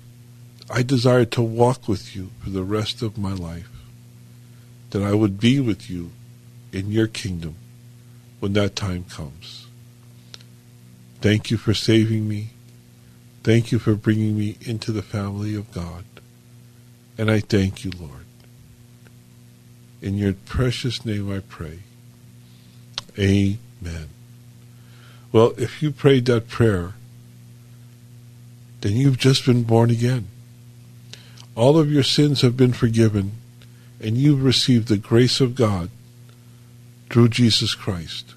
[0.70, 3.70] I desire to walk with you for the rest of my life,
[4.90, 6.12] that I would be with you
[6.72, 7.56] in your kingdom
[8.38, 9.66] when that time comes.
[11.20, 12.50] Thank you for saving me.
[13.42, 16.04] Thank you for bringing me into the family of God.
[17.18, 18.24] And I thank you, Lord.
[20.00, 21.80] In your precious name I pray.
[23.18, 24.08] Amen.
[25.32, 26.92] Well, if you prayed that prayer,
[28.80, 30.28] then you've just been born again.
[31.56, 33.32] All of your sins have been forgiven,
[34.00, 35.90] and you've received the grace of God
[37.10, 38.34] through Jesus Christ.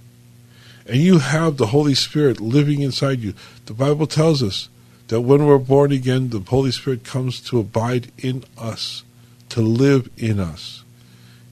[0.88, 3.36] And you have the Holy Spirit living inside you.
[3.67, 4.69] The Bible tells us
[5.12, 9.03] that when we're born again, the Holy Spirit comes to abide in us,
[9.49, 10.86] to live in us.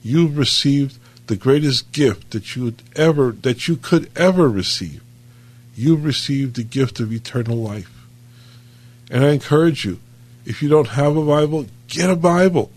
[0.02, 0.96] You've received
[1.26, 5.02] the greatest gift that you ever that you could ever receive.
[5.76, 7.92] You've received the gift of eternal life.
[9.10, 10.00] And I encourage you,
[10.46, 12.70] if you don't have a Bible, get a Bible.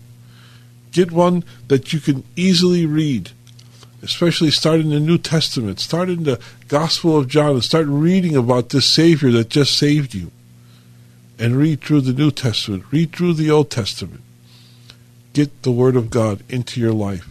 [0.92, 3.30] Get one that you can easily read
[4.02, 8.36] especially start in the New Testament, start in the Gospel of John, and start reading
[8.36, 10.30] about this Savior that just saved you.
[11.38, 14.22] And read through the New Testament, read through the Old Testament.
[15.32, 17.28] Get the Word of God into your life.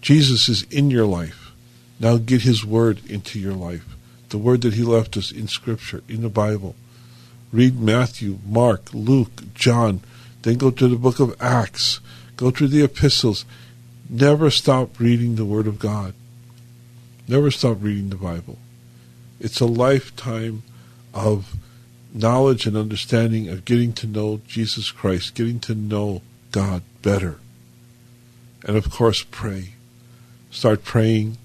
[0.00, 1.50] Jesus is in your life.
[1.98, 3.84] Now get His Word into your life.
[4.28, 6.76] The Word that He left us in Scripture, in the Bible.
[7.52, 10.00] Read Matthew, Mark, Luke, John.
[10.42, 11.98] Then go to the book of Acts.
[12.36, 13.44] Go through the epistles
[14.08, 16.14] Never stop reading the Word of God.
[17.26, 18.56] Never stop reading the Bible.
[19.38, 20.62] It's a lifetime
[21.12, 21.56] of
[22.12, 27.38] knowledge and understanding of getting to know Jesus Christ, getting to know God better.
[28.64, 29.74] And of course, pray.
[30.50, 31.38] Start praying.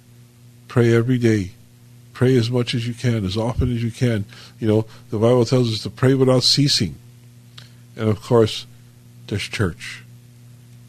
[0.67, 1.51] Pray every day.
[2.13, 4.25] Pray as much as you can, as often as you can.
[4.59, 6.95] You know, the Bible tells us to pray without ceasing.
[7.95, 8.65] And of course,
[9.27, 10.03] there's church.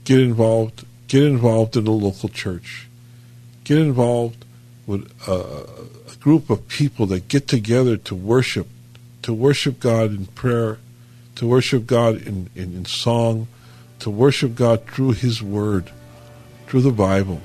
[0.04, 2.88] Get involved Get involved in a local church.
[3.64, 4.44] Get involved
[4.86, 8.66] with a, a group of people that get together to worship,
[9.24, 10.76] to worship God in prayer,
[11.36, 13.48] to worship God in, in, in song,
[14.00, 15.90] to worship God through His Word,
[16.66, 17.40] through the Bible.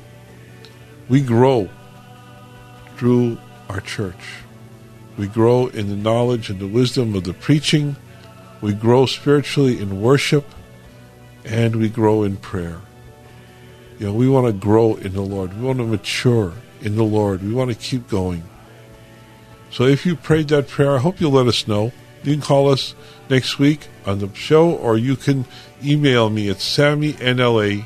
[1.08, 1.70] We grow
[2.98, 3.38] through
[3.70, 4.44] our church.
[5.18, 7.96] We grow in the knowledge and the wisdom of the preaching.
[8.60, 10.44] We grow spiritually in worship.
[11.46, 12.82] And we grow in prayer.
[14.00, 15.58] You know, we want to grow in the Lord.
[15.58, 16.52] We want to mature
[16.82, 17.42] in the Lord.
[17.42, 18.44] We want to keep going.
[19.72, 21.92] So if you prayed that prayer, I hope you'll let us know.
[22.24, 22.96] You can call us
[23.30, 25.46] next week on the show, or you can
[25.84, 27.84] email me at sammynla.kkla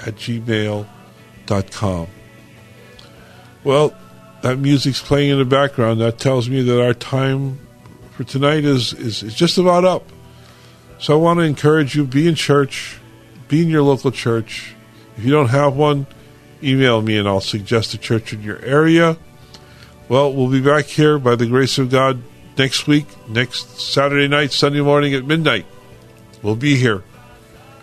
[0.00, 2.06] at gmail.com.
[3.64, 3.94] Well,
[4.42, 6.00] that music's playing in the background.
[6.00, 7.58] That tells me that our time
[8.12, 10.04] for tonight is, is, is just about up.
[10.98, 12.98] So I want to encourage you, be in church,
[13.48, 14.74] be in your local church.
[15.16, 16.06] If you don't have one,
[16.64, 19.16] email me and I'll suggest a church in your area.
[20.08, 22.22] Well, we'll be back here by the grace of God
[22.56, 25.66] next week, next Saturday night, Sunday morning at midnight.
[26.42, 27.02] We'll be here.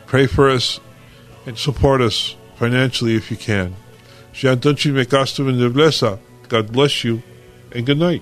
[0.06, 0.80] Pray for us
[1.46, 3.76] and support us financially if you can.
[6.48, 7.24] God bless you
[7.72, 8.22] and good night.